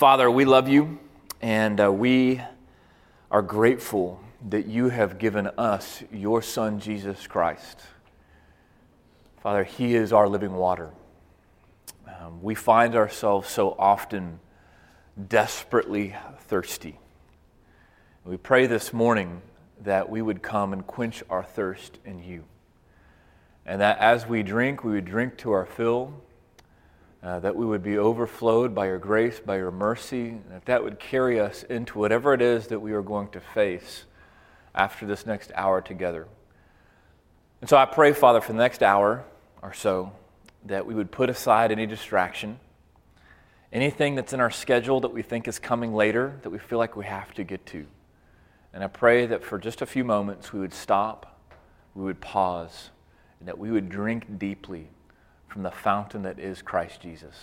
Father, 0.00 0.30
we 0.30 0.46
love 0.46 0.66
you 0.66 0.98
and 1.42 1.78
uh, 1.78 1.92
we 1.92 2.40
are 3.30 3.42
grateful 3.42 4.18
that 4.48 4.64
you 4.64 4.88
have 4.88 5.18
given 5.18 5.48
us 5.58 6.02
your 6.10 6.40
Son, 6.40 6.80
Jesus 6.80 7.26
Christ. 7.26 7.82
Father, 9.42 9.62
He 9.62 9.94
is 9.94 10.10
our 10.10 10.26
living 10.26 10.54
water. 10.54 10.88
Um, 12.08 12.42
we 12.42 12.54
find 12.54 12.96
ourselves 12.96 13.50
so 13.50 13.76
often 13.78 14.40
desperately 15.28 16.16
thirsty. 16.48 16.98
We 18.24 18.38
pray 18.38 18.66
this 18.66 18.94
morning 18.94 19.42
that 19.82 20.08
we 20.08 20.22
would 20.22 20.40
come 20.40 20.72
and 20.72 20.86
quench 20.86 21.22
our 21.28 21.44
thirst 21.44 21.98
in 22.06 22.24
you. 22.24 22.44
And 23.66 23.82
that 23.82 23.98
as 23.98 24.26
we 24.26 24.42
drink, 24.42 24.82
we 24.82 24.92
would 24.92 25.04
drink 25.04 25.36
to 25.36 25.52
our 25.52 25.66
fill, 25.66 26.14
uh, 27.22 27.38
that 27.40 27.54
we 27.54 27.66
would 27.66 27.82
be 27.82 27.98
overflowed 27.98 28.74
by 28.74 28.86
your 28.86 28.98
grace, 28.98 29.40
by 29.40 29.56
your 29.56 29.70
mercy, 29.70 30.28
and 30.30 30.50
that 30.50 30.64
that 30.64 30.82
would 30.82 30.98
carry 30.98 31.38
us 31.38 31.62
into 31.64 31.98
whatever 31.98 32.32
it 32.32 32.40
is 32.40 32.68
that 32.68 32.80
we 32.80 32.92
are 32.92 33.02
going 33.02 33.28
to 33.28 33.40
face 33.40 34.04
after 34.74 35.06
this 35.06 35.26
next 35.26 35.52
hour 35.54 35.80
together. 35.80 36.26
And 37.60 37.68
so 37.68 37.76
I 37.76 37.84
pray, 37.84 38.14
Father, 38.14 38.40
for 38.40 38.52
the 38.52 38.58
next 38.58 38.82
hour 38.82 39.24
or 39.60 39.74
so, 39.74 40.12
that 40.64 40.86
we 40.86 40.94
would 40.94 41.10
put 41.10 41.28
aside 41.28 41.70
any 41.70 41.86
distraction, 41.86 42.58
anything 43.70 44.14
that's 44.14 44.32
in 44.32 44.40
our 44.40 44.50
schedule 44.50 45.00
that 45.00 45.12
we 45.12 45.22
think 45.22 45.46
is 45.46 45.58
coming 45.58 45.92
later 45.92 46.38
that 46.42 46.50
we 46.50 46.58
feel 46.58 46.78
like 46.78 46.96
we 46.96 47.04
have 47.04 47.34
to 47.34 47.44
get 47.44 47.66
to. 47.66 47.86
And 48.72 48.82
I 48.82 48.86
pray 48.86 49.26
that 49.26 49.44
for 49.44 49.58
just 49.58 49.82
a 49.82 49.86
few 49.86 50.04
moments 50.04 50.52
we 50.52 50.60
would 50.60 50.72
stop, 50.72 51.38
we 51.94 52.04
would 52.04 52.20
pause, 52.20 52.90
and 53.40 53.48
that 53.48 53.58
we 53.58 53.70
would 53.70 53.90
drink 53.90 54.38
deeply 54.38 54.88
from 55.50 55.64
the 55.64 55.70
fountain 55.70 56.22
that 56.22 56.38
is 56.38 56.62
Christ 56.62 57.00
Jesus. 57.00 57.34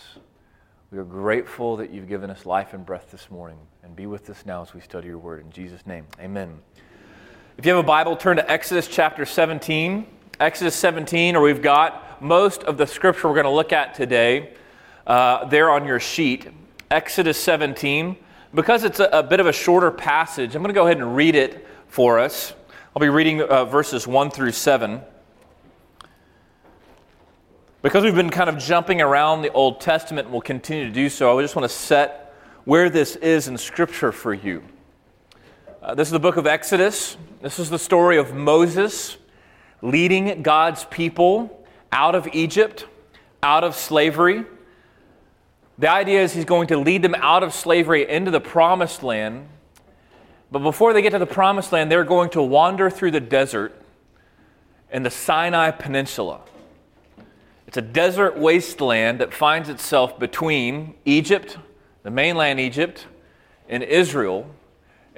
We 0.92 0.98
are 0.98 1.04
grateful 1.04 1.76
that 1.76 1.92
you've 1.92 2.08
given 2.08 2.30
us 2.30 2.46
life 2.46 2.74
and 2.74 2.86
breath 2.86 3.12
this 3.12 3.30
morning. 3.30 3.58
And 3.84 3.98
be 3.98 4.06
with 4.06 4.30
us 4.30 4.46
now 4.46 4.62
as 4.62 4.74
we 4.74 4.80
study 4.80 5.10
your 5.10 5.18
word. 5.18 5.44
In 5.44 5.52
Jesus' 5.52 5.86
name, 5.86 6.06
amen. 6.18 6.58
If 7.58 7.66
you 7.66 7.76
have 7.76 7.84
a 7.84 7.86
Bible, 7.88 8.16
turn 8.16 8.38
to 8.38 8.50
Exodus 8.50 8.88
chapter 8.88 9.26
17. 9.26 10.08
Exodus 10.40 10.74
17, 10.76 11.36
or 11.36 11.42
we've 11.42 11.62
got 11.62 12.22
most 12.22 12.64
of 12.64 12.78
the 12.78 12.88
scripture 12.88 13.28
we're 13.28 13.34
going 13.34 13.44
to 13.44 13.50
look 13.50 13.74
at 13.74 13.94
today 13.94 14.54
uh, 15.06 15.44
there 15.46 15.70
on 15.70 15.86
your 15.86 16.00
sheet. 16.00 16.48
Exodus 16.90 17.38
17. 17.38 18.16
Because 18.54 18.86
it's 18.86 19.02
a, 19.02 19.10
a, 19.12 19.24
bit 19.24 19.42
of 19.42 19.48
a 19.48 19.54
shorter 19.54 19.92
passage, 19.92 20.56
I'm 20.56 20.62
going 20.62 20.74
to 20.74 20.80
go 20.80 20.86
ahead 20.86 20.98
and 20.98 21.14
read 21.14 21.36
it 21.36 21.68
for 21.90 22.20
us. 22.20 22.54
I'll 22.96 23.02
be 23.02 23.10
reading 23.10 23.42
uh, 23.42 23.66
verses 23.66 24.08
1 24.08 24.32
through 24.32 24.54
7. 24.54 25.02
Because 27.84 28.04
we've 28.04 28.16
been 28.16 28.32
kind 28.32 28.50
of 28.50 28.58
jumping 28.58 29.02
around 29.02 29.44
the 29.44 29.52
Old 29.52 29.80
Testament 29.80 30.26
and 30.26 30.34
will 30.34 30.42
continue 30.42 30.86
to 30.86 30.92
do 30.92 31.10
so, 31.10 31.38
I 31.38 31.42
just 31.44 31.56
want 31.56 31.70
to 31.70 31.76
set 31.76 32.34
where 32.66 32.90
this 32.90 33.16
is 33.18 33.48
in 33.48 33.56
Scripture 33.56 34.12
for 34.12 34.34
you. 34.34 34.64
Uh, 35.84 35.94
this 35.94 36.08
is 36.08 36.12
the 36.12 36.20
book 36.20 36.38
of 36.38 36.48
Exodus. 36.48 37.18
This 37.40 37.60
is 37.60 37.70
the 37.70 37.78
story 37.78 38.18
of 38.18 38.34
Moses 38.34 39.18
leading 39.84 40.42
God's 40.42 40.86
people 40.86 41.68
out 41.92 42.16
of 42.16 42.28
Egypt, 42.34 42.88
out 43.44 43.64
of 43.64 43.76
slavery. 43.76 44.44
The 45.78 45.92
idea 45.92 46.24
is 46.24 46.34
he's 46.34 46.46
going 46.46 46.70
to 46.70 46.78
lead 46.80 47.04
them 47.04 47.14
out 47.14 47.44
of 47.44 47.54
slavery 47.54 48.10
into 48.10 48.32
the 48.32 48.42
promised 48.42 49.04
land. 49.04 49.50
But 50.52 50.60
before 50.60 50.94
they 50.94 51.04
get 51.04 51.12
to 51.12 51.20
the 51.20 51.28
promised 51.28 51.72
land, 51.72 51.92
they're 51.92 52.04
going 52.04 52.32
to 52.32 52.42
wander 52.42 52.90
through 52.90 53.12
the 53.12 53.20
desert 53.20 53.80
in 54.92 55.04
the 55.04 55.12
Sinai 55.12 55.70
Peninsula. 55.70 56.42
It's 57.68 57.78
a 57.78 57.82
desert 57.82 58.38
wasteland 58.38 59.20
that 59.20 59.34
finds 59.34 59.70
itself 59.70 60.18
between 60.18 60.96
Egypt, 61.06 61.58
the 62.04 62.12
mainland 62.12 62.60
Egypt, 62.60 63.08
and 63.70 63.84
Israel 63.84 64.50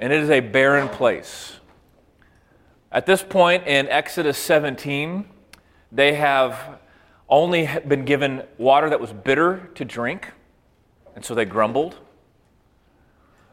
and 0.00 0.14
it 0.14 0.22
is 0.22 0.30
a 0.30 0.40
barren 0.40 0.88
place. 0.88 1.60
At 2.90 3.06
this 3.06 3.22
point 3.22 3.66
in 3.66 3.86
Exodus 3.88 4.38
17, 4.38 5.26
they 5.92 6.14
have 6.14 6.80
only 7.28 7.68
been 7.86 8.04
given 8.04 8.42
water 8.58 8.90
that 8.90 8.98
was 8.98 9.12
bitter 9.12 9.70
to 9.74 9.84
drink, 9.84 10.32
and 11.14 11.24
so 11.24 11.34
they 11.34 11.44
grumbled. 11.44 11.96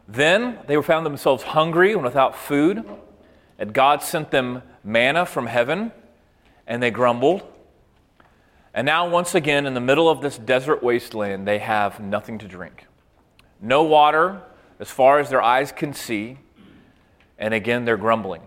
Then 0.08 0.58
they 0.66 0.80
found 0.82 1.04
themselves 1.04 1.42
hungry 1.42 1.92
and 1.92 2.02
without 2.02 2.34
food, 2.34 2.82
and 3.58 3.72
God 3.74 4.02
sent 4.02 4.30
them 4.30 4.62
manna 4.82 5.26
from 5.26 5.46
heaven, 5.46 5.92
and 6.66 6.82
they 6.82 6.90
grumbled. 6.90 7.42
And 8.78 8.86
now, 8.86 9.08
once 9.08 9.34
again, 9.34 9.66
in 9.66 9.74
the 9.74 9.80
middle 9.80 10.08
of 10.08 10.20
this 10.20 10.38
desert 10.38 10.84
wasteland, 10.84 11.48
they 11.48 11.58
have 11.58 11.98
nothing 11.98 12.38
to 12.38 12.46
drink. 12.46 12.86
No 13.60 13.82
water, 13.82 14.40
as 14.78 14.88
far 14.88 15.18
as 15.18 15.28
their 15.28 15.42
eyes 15.42 15.72
can 15.72 15.92
see. 15.92 16.38
And 17.40 17.52
again, 17.52 17.84
they're 17.84 17.96
grumbling. 17.96 18.42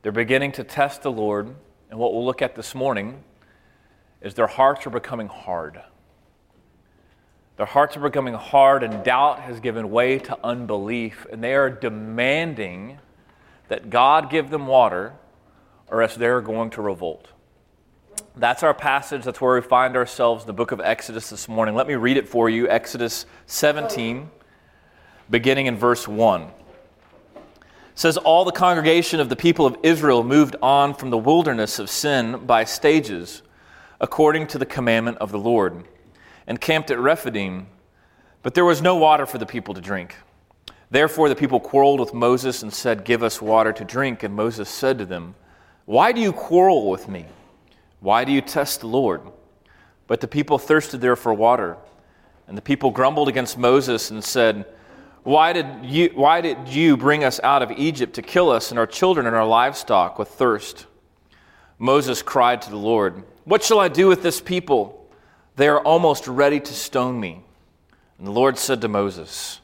They're 0.00 0.10
beginning 0.10 0.52
to 0.52 0.64
test 0.64 1.02
the 1.02 1.12
Lord. 1.12 1.54
And 1.90 1.98
what 1.98 2.14
we'll 2.14 2.24
look 2.24 2.40
at 2.40 2.54
this 2.54 2.74
morning 2.74 3.22
is 4.22 4.32
their 4.32 4.46
hearts 4.46 4.86
are 4.86 4.90
becoming 4.90 5.28
hard. 5.28 5.82
Their 7.58 7.66
hearts 7.66 7.98
are 7.98 8.00
becoming 8.00 8.32
hard, 8.32 8.82
and 8.82 9.04
doubt 9.04 9.40
has 9.40 9.60
given 9.60 9.90
way 9.90 10.18
to 10.20 10.38
unbelief. 10.42 11.26
And 11.30 11.44
they 11.44 11.54
are 11.54 11.68
demanding 11.68 13.00
that 13.68 13.90
God 13.90 14.30
give 14.30 14.48
them 14.48 14.66
water, 14.66 15.12
or 15.88 16.00
else 16.00 16.14
they're 16.14 16.40
going 16.40 16.70
to 16.70 16.80
revolt. 16.80 17.28
That's 18.36 18.64
our 18.64 18.74
passage. 18.74 19.22
That's 19.22 19.40
where 19.40 19.54
we 19.54 19.60
find 19.60 19.96
ourselves 19.96 20.42
in 20.42 20.48
the 20.48 20.54
book 20.54 20.72
of 20.72 20.80
Exodus 20.80 21.30
this 21.30 21.46
morning. 21.48 21.76
Let 21.76 21.86
me 21.86 21.94
read 21.94 22.16
it 22.16 22.28
for 22.28 22.50
you 22.50 22.68
Exodus 22.68 23.26
17 23.46 24.28
beginning 25.30 25.66
in 25.66 25.76
verse 25.76 26.08
1. 26.08 26.42
It 26.42 26.50
says, 27.94 28.16
All 28.16 28.44
the 28.44 28.50
congregation 28.50 29.20
of 29.20 29.28
the 29.28 29.36
people 29.36 29.66
of 29.66 29.76
Israel 29.84 30.24
moved 30.24 30.56
on 30.60 30.94
from 30.94 31.10
the 31.10 31.16
wilderness 31.16 31.78
of 31.78 31.88
sin 31.88 32.44
by 32.44 32.64
stages, 32.64 33.42
according 34.00 34.48
to 34.48 34.58
the 34.58 34.66
commandment 34.66 35.18
of 35.18 35.30
the 35.30 35.38
Lord, 35.38 35.84
and 36.48 36.60
camped 36.60 36.90
at 36.90 36.98
Rephidim. 36.98 37.68
But 38.42 38.54
there 38.54 38.64
was 38.64 38.82
no 38.82 38.96
water 38.96 39.26
for 39.26 39.38
the 39.38 39.46
people 39.46 39.74
to 39.74 39.80
drink. 39.80 40.16
Therefore 40.90 41.28
the 41.28 41.36
people 41.36 41.60
quarreled 41.60 42.00
with 42.00 42.12
Moses 42.12 42.64
and 42.64 42.72
said, 42.72 43.04
Give 43.04 43.22
us 43.22 43.40
water 43.40 43.72
to 43.72 43.84
drink. 43.84 44.24
And 44.24 44.34
Moses 44.34 44.68
said 44.68 44.98
to 44.98 45.06
them, 45.06 45.36
Why 45.84 46.10
do 46.10 46.20
you 46.20 46.32
quarrel 46.32 46.90
with 46.90 47.08
me? 47.08 47.26
Why 48.04 48.24
do 48.24 48.32
you 48.32 48.42
test 48.42 48.80
the 48.80 48.86
Lord? 48.86 49.22
But 50.06 50.20
the 50.20 50.28
people 50.28 50.58
thirsted 50.58 51.00
there 51.00 51.16
for 51.16 51.32
water. 51.32 51.78
And 52.46 52.54
the 52.54 52.62
people 52.62 52.90
grumbled 52.90 53.28
against 53.28 53.56
Moses 53.56 54.10
and 54.10 54.22
said, 54.22 54.66
why 55.22 55.54
did, 55.54 55.66
you, 55.82 56.10
why 56.14 56.42
did 56.42 56.68
you 56.68 56.98
bring 56.98 57.24
us 57.24 57.40
out 57.42 57.62
of 57.62 57.70
Egypt 57.72 58.12
to 58.16 58.22
kill 58.22 58.50
us 58.50 58.70
and 58.70 58.78
our 58.78 58.86
children 58.86 59.26
and 59.26 59.34
our 59.34 59.46
livestock 59.46 60.18
with 60.18 60.28
thirst? 60.28 60.86
Moses 61.78 62.20
cried 62.20 62.60
to 62.62 62.70
the 62.70 62.76
Lord, 62.76 63.24
What 63.44 63.64
shall 63.64 63.80
I 63.80 63.88
do 63.88 64.06
with 64.06 64.22
this 64.22 64.38
people? 64.38 65.10
They 65.56 65.66
are 65.68 65.80
almost 65.80 66.28
ready 66.28 66.60
to 66.60 66.74
stone 66.74 67.18
me. 67.18 67.42
And 68.18 68.26
the 68.26 68.32
Lord 68.32 68.58
said 68.58 68.82
to 68.82 68.88
Moses, 68.88 69.60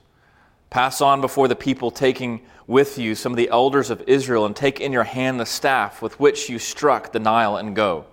Pass 0.70 1.02
on 1.02 1.20
before 1.20 1.46
the 1.46 1.56
people, 1.56 1.90
taking 1.90 2.40
with 2.66 2.96
you 2.96 3.14
some 3.14 3.32
of 3.32 3.36
the 3.36 3.50
elders 3.50 3.90
of 3.90 4.02
Israel, 4.06 4.46
and 4.46 4.56
take 4.56 4.80
in 4.80 4.92
your 4.92 5.04
hand 5.04 5.38
the 5.38 5.44
staff 5.44 6.00
with 6.00 6.18
which 6.18 6.48
you 6.48 6.58
struck 6.58 7.12
the 7.12 7.20
Nile, 7.20 7.58
and 7.58 7.76
go. 7.76 8.06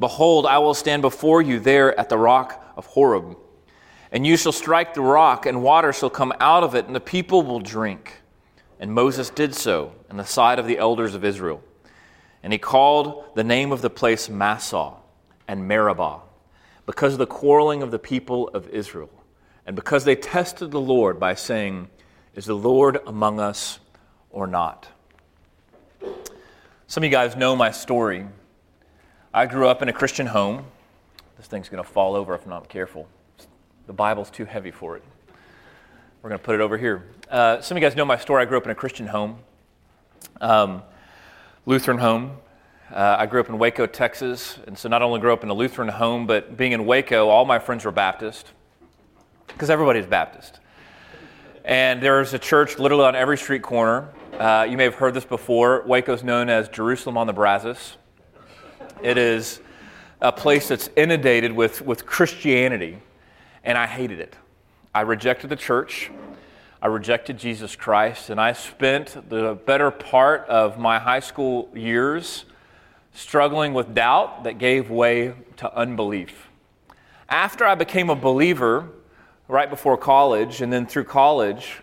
Behold, 0.00 0.46
I 0.46 0.58
will 0.58 0.74
stand 0.74 1.02
before 1.02 1.40
you 1.40 1.60
there 1.60 1.98
at 2.00 2.08
the 2.08 2.18
rock 2.18 2.64
of 2.76 2.86
Horeb 2.86 3.36
and 4.12 4.26
you 4.26 4.36
shall 4.36 4.52
strike 4.52 4.94
the 4.94 5.02
rock, 5.02 5.46
and 5.46 5.62
water 5.62 5.92
shall 5.92 6.10
come 6.10 6.32
out 6.40 6.64
of 6.64 6.74
it, 6.74 6.86
and 6.86 6.94
the 6.94 7.00
people 7.00 7.42
will 7.42 7.60
drink. 7.60 8.22
And 8.80 8.92
Moses 8.92 9.30
did 9.30 9.54
so 9.54 9.92
in 10.10 10.16
the 10.16 10.24
sight 10.24 10.58
of 10.58 10.66
the 10.66 10.78
elders 10.78 11.14
of 11.14 11.24
Israel. 11.24 11.62
And 12.42 12.52
he 12.52 12.58
called 12.58 13.24
the 13.36 13.44
name 13.44 13.70
of 13.70 13.82
the 13.82 13.90
place 13.90 14.28
Massah 14.28 14.94
and 15.46 15.68
Meribah, 15.68 16.20
because 16.86 17.12
of 17.12 17.18
the 17.18 17.26
quarreling 17.26 17.82
of 17.82 17.92
the 17.92 17.98
people 17.98 18.48
of 18.48 18.68
Israel, 18.70 19.10
and 19.64 19.76
because 19.76 20.04
they 20.04 20.16
tested 20.16 20.72
the 20.72 20.80
Lord 20.80 21.20
by 21.20 21.34
saying, 21.34 21.88
Is 22.34 22.46
the 22.46 22.54
Lord 22.54 22.98
among 23.06 23.38
us 23.38 23.78
or 24.30 24.48
not? 24.48 24.88
Some 26.88 27.04
of 27.04 27.04
you 27.04 27.10
guys 27.10 27.36
know 27.36 27.54
my 27.54 27.70
story. 27.70 28.26
I 29.32 29.46
grew 29.46 29.68
up 29.68 29.80
in 29.80 29.88
a 29.88 29.92
Christian 29.92 30.26
home. 30.26 30.64
This 31.36 31.46
thing's 31.46 31.68
going 31.68 31.80
to 31.80 31.88
fall 31.88 32.16
over 32.16 32.34
if 32.34 32.42
I'm 32.42 32.50
not 32.50 32.68
careful. 32.68 33.06
The 33.86 33.92
Bible's 33.92 34.28
too 34.28 34.44
heavy 34.44 34.72
for 34.72 34.96
it. 34.96 35.04
We're 36.20 36.30
going 36.30 36.40
to 36.40 36.44
put 36.44 36.56
it 36.56 36.60
over 36.60 36.76
here. 36.76 37.04
Uh, 37.30 37.60
some 37.60 37.76
of 37.76 37.80
you 37.80 37.88
guys 37.88 37.96
know 37.96 38.04
my 38.04 38.16
story. 38.16 38.42
I 38.42 38.44
grew 38.44 38.58
up 38.58 38.64
in 38.64 38.72
a 38.72 38.74
Christian 38.74 39.06
home, 39.06 39.38
um, 40.40 40.82
Lutheran 41.64 41.98
home. 41.98 42.38
Uh, 42.92 43.18
I 43.20 43.26
grew 43.26 43.38
up 43.38 43.48
in 43.48 43.56
Waco, 43.56 43.86
Texas, 43.86 44.58
and 44.66 44.76
so 44.76 44.88
not 44.88 45.00
only 45.00 45.20
grew 45.20 45.32
up 45.32 45.44
in 45.44 45.48
a 45.48 45.54
Lutheran 45.54 45.86
home, 45.86 46.26
but 46.26 46.56
being 46.56 46.72
in 46.72 46.84
Waco, 46.84 47.28
all 47.28 47.44
my 47.44 47.60
friends 47.60 47.84
were 47.84 47.92
Baptist, 47.92 48.50
because 49.46 49.70
everybody's 49.70 50.06
Baptist. 50.06 50.58
And 51.64 52.02
there's 52.02 52.34
a 52.34 52.38
church 52.40 52.80
literally 52.80 53.04
on 53.04 53.14
every 53.14 53.38
street 53.38 53.62
corner. 53.62 54.08
Uh, 54.36 54.66
you 54.68 54.76
may 54.76 54.84
have 54.84 54.96
heard 54.96 55.14
this 55.14 55.24
before. 55.24 55.84
Waco's 55.86 56.24
known 56.24 56.48
as 56.48 56.68
Jerusalem 56.68 57.16
on 57.16 57.28
the 57.28 57.32
Brazos. 57.32 57.96
It 59.02 59.18
is 59.18 59.60
a 60.20 60.32
place 60.32 60.68
that's 60.68 60.90
inundated 60.96 61.52
with, 61.52 61.82
with 61.82 62.06
Christianity 62.06 62.98
and 63.64 63.76
I 63.76 63.86
hated 63.86 64.20
it. 64.20 64.36
I 64.94 65.02
rejected 65.02 65.50
the 65.50 65.56
church. 65.56 66.10
I 66.82 66.86
rejected 66.86 67.38
Jesus 67.38 67.76
Christ, 67.76 68.30
and 68.30 68.40
I 68.40 68.54
spent 68.54 69.28
the 69.28 69.54
better 69.66 69.90
part 69.90 70.46
of 70.48 70.78
my 70.78 70.98
high 70.98 71.20
school 71.20 71.68
years 71.74 72.46
struggling 73.12 73.74
with 73.74 73.94
doubt 73.94 74.44
that 74.44 74.58
gave 74.58 74.88
way 74.88 75.34
to 75.58 75.74
unbelief. 75.76 76.48
After 77.28 77.66
I 77.66 77.74
became 77.74 78.08
a 78.08 78.16
believer, 78.16 78.88
right 79.46 79.68
before 79.68 79.98
college, 79.98 80.62
and 80.62 80.72
then 80.72 80.86
through 80.86 81.04
college, 81.04 81.82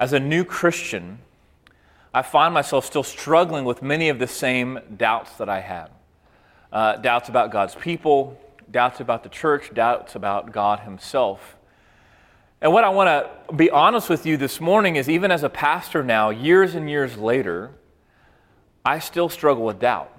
as 0.00 0.12
a 0.12 0.18
new 0.18 0.44
Christian, 0.44 1.18
I 2.12 2.22
find 2.22 2.52
myself 2.52 2.84
still 2.84 3.04
struggling 3.04 3.64
with 3.64 3.82
many 3.82 4.08
of 4.08 4.18
the 4.18 4.26
same 4.26 4.80
doubts 4.96 5.36
that 5.36 5.48
I 5.48 5.60
had 5.60 5.90
uh, 6.74 6.96
doubts 6.96 7.28
about 7.30 7.52
God's 7.52 7.74
people, 7.74 8.38
doubts 8.70 9.00
about 9.00 9.22
the 9.22 9.28
church, 9.28 9.72
doubts 9.72 10.16
about 10.16 10.52
God 10.52 10.80
Himself. 10.80 11.56
And 12.60 12.72
what 12.72 12.82
I 12.82 12.88
want 12.88 13.08
to 13.48 13.54
be 13.54 13.70
honest 13.70 14.10
with 14.10 14.26
you 14.26 14.36
this 14.36 14.60
morning 14.60 14.96
is 14.96 15.08
even 15.08 15.30
as 15.30 15.44
a 15.44 15.48
pastor 15.48 16.02
now, 16.02 16.30
years 16.30 16.74
and 16.74 16.90
years 16.90 17.16
later, 17.16 17.70
I 18.84 18.98
still 18.98 19.28
struggle 19.28 19.64
with 19.64 19.78
doubt. 19.78 20.10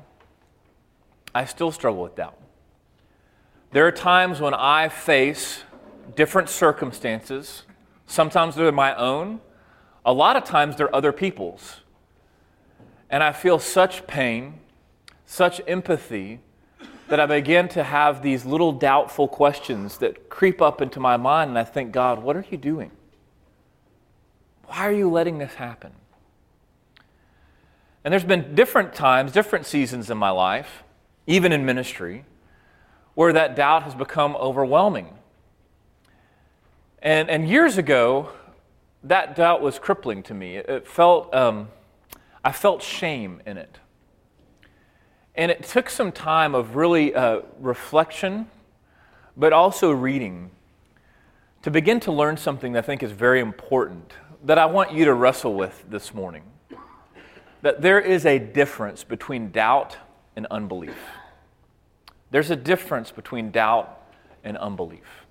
I 1.34 1.46
still 1.46 1.72
struggle 1.72 2.04
with 2.04 2.16
doubt. 2.16 2.40
There 3.72 3.86
are 3.86 3.92
times 3.92 4.40
when 4.40 4.54
I 4.54 4.88
face 4.88 5.64
different 6.16 6.50
circumstances. 6.50 7.64
Sometimes 8.08 8.56
they're 8.56 8.72
my 8.72 8.96
own, 8.96 9.42
a 10.06 10.14
lot 10.14 10.38
of 10.38 10.46
times 10.46 10.78
they're 10.78 10.96
other 10.96 11.12
people's. 11.12 11.82
And 13.10 13.22
I 13.22 13.34
feel 13.34 13.60
such 13.60 14.08
pain, 14.08 14.60
such 15.36 15.62
empathy 15.68 16.40
that 17.10 17.20
I 17.20 17.26
begin 17.26 17.68
to 17.70 17.84
have 17.84 18.22
these 18.22 18.46
little 18.46 18.72
doubtful 18.72 19.28
questions 19.28 19.98
that 20.00 20.30
creep 20.30 20.62
up 20.62 20.82
into 20.82 21.00
my 21.00 21.18
mind, 21.18 21.50
and 21.50 21.60
I 21.60 21.64
think, 21.64 21.92
God, 21.92 22.24
what 22.24 22.36
are 22.36 22.46
you 22.50 22.58
doing? 22.58 22.92
Why 24.66 24.80
are 24.88 24.92
you 24.92 25.10
letting 25.10 25.38
this 25.38 25.56
happen? 25.56 25.92
And 28.04 28.12
there's 28.12 28.24
been 28.24 28.56
different 28.56 28.94
times, 28.94 29.32
different 29.32 29.66
seasons 29.66 30.10
in 30.10 30.18
my 30.18 30.32
life, 30.32 30.84
even 31.28 31.52
in 31.52 31.66
ministry, 31.66 32.26
where 33.14 33.34
that 33.34 33.56
doubt 33.56 33.84
has 33.84 33.94
become 33.94 34.36
overwhelming. 34.38 35.10
And, 37.00 37.30
and 37.30 37.48
years 37.48 37.78
ago, 37.78 38.30
that 39.04 39.36
doubt 39.36 39.62
was 39.62 39.78
crippling 39.80 40.24
to 40.24 40.34
me. 40.34 40.56
It, 40.58 40.70
it 40.70 40.88
felt, 40.88 41.34
um, 41.36 41.70
I 42.44 42.52
felt 42.52 42.82
shame 42.82 43.42
in 43.46 43.58
it. 43.58 43.78
And 45.36 45.52
it 45.52 45.64
took 45.64 45.90
some 45.90 46.12
time 46.12 46.56
of 46.56 46.76
really 46.76 47.14
uh, 47.14 47.42
reflection, 47.60 48.48
but 49.36 49.52
also 49.52 49.92
reading 49.92 50.52
to 51.62 51.72
begin 51.72 52.00
to 52.02 52.12
learn 52.12 52.38
something 52.38 52.74
that 52.74 52.84
I 52.84 52.88
think 52.88 53.04
is 53.04 53.12
very 53.12 53.40
important 53.40 54.14
that 54.44 54.60
I 54.60 54.68
want 54.68 54.94
you 54.94 55.06
to 55.06 55.14
wrestle 55.14 55.56
with 55.56 55.84
this 55.90 56.14
morning. 56.14 56.44
That 57.64 57.82
there 57.82 58.00
is 58.00 58.26
a 58.26 58.38
difference 58.38 59.04
between 59.04 59.52
doubt 59.52 59.98
and 60.36 60.46
unbelief. 60.52 60.96
There's 62.30 62.52
a 62.52 62.56
difference 62.56 63.12
between 63.12 63.50
doubt 63.50 64.00
and 64.44 64.58
unbelief. 64.58 65.26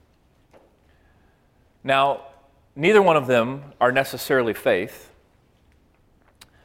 Now, 1.84 2.22
neither 2.74 3.00
one 3.00 3.16
of 3.16 3.28
them 3.28 3.72
are 3.80 3.92
necessarily 3.92 4.54
faith, 4.54 5.12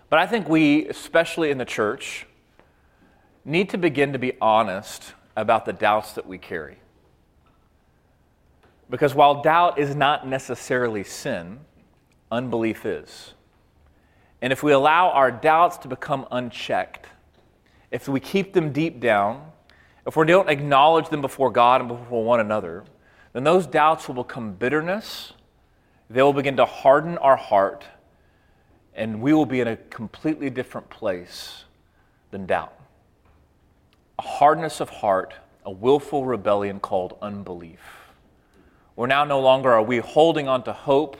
but 0.09 0.17
I 0.17 0.25
think 0.25 0.49
we, 0.49 0.87
especially 0.87 1.51
in 1.51 1.59
the 1.59 1.65
church, 1.65 2.25
need 3.45 3.69
to 3.69 3.77
begin 3.77 4.13
to 4.13 4.19
be 4.19 4.33
honest 4.41 5.13
about 5.35 5.65
the 5.65 5.73
doubts 5.73 6.13
that 6.13 6.27
we 6.27 6.37
carry. 6.37 6.77
Because 8.89 9.13
while 9.13 9.41
doubt 9.41 9.77
is 9.77 9.95
not 9.95 10.27
necessarily 10.27 11.03
sin, 11.03 11.59
unbelief 12.31 12.85
is. 12.85 13.33
And 14.41 14.51
if 14.51 14.63
we 14.63 14.71
allow 14.71 15.09
our 15.09 15.31
doubts 15.31 15.77
to 15.79 15.87
become 15.87 16.27
unchecked, 16.31 17.07
if 17.91 18.07
we 18.07 18.19
keep 18.19 18.53
them 18.53 18.71
deep 18.71 18.99
down, 18.99 19.51
if 20.07 20.15
we 20.15 20.25
don't 20.25 20.49
acknowledge 20.49 21.09
them 21.09 21.21
before 21.21 21.51
God 21.51 21.81
and 21.81 21.89
before 21.89 22.23
one 22.23 22.39
another, 22.39 22.83
then 23.33 23.43
those 23.43 23.67
doubts 23.67 24.07
will 24.07 24.23
become 24.23 24.53
bitterness. 24.53 25.33
They 26.09 26.23
will 26.23 26.33
begin 26.33 26.57
to 26.57 26.65
harden 26.65 27.17
our 27.19 27.35
heart, 27.35 27.83
and 28.95 29.21
we 29.21 29.33
will 29.33 29.45
be 29.45 29.59
in 29.59 29.67
a 29.67 29.77
completely 29.77 30.49
different 30.49 30.89
place 30.89 31.65
than 32.31 32.45
doubt 32.47 32.78
a 34.19 34.21
hardness 34.21 34.81
of 34.81 34.89
heart, 34.89 35.33
a 35.65 35.71
willful 35.71 36.25
rebellion 36.25 36.77
called 36.77 37.17
unbelief. 37.21 37.79
Where 38.95 39.07
now 39.07 39.23
no 39.23 39.39
longer 39.39 39.71
are 39.71 39.81
we 39.81 39.99
holding 39.99 40.45
on 40.45 40.61
to 40.63 40.73
hope, 40.73 41.15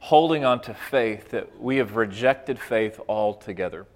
holding 0.00 0.44
on 0.44 0.60
to 0.62 0.74
faith, 0.74 1.30
that 1.30 1.62
we 1.62 1.76
have 1.76 1.94
rejected 1.94 2.58
faith 2.58 2.98
altogether. 3.08 3.86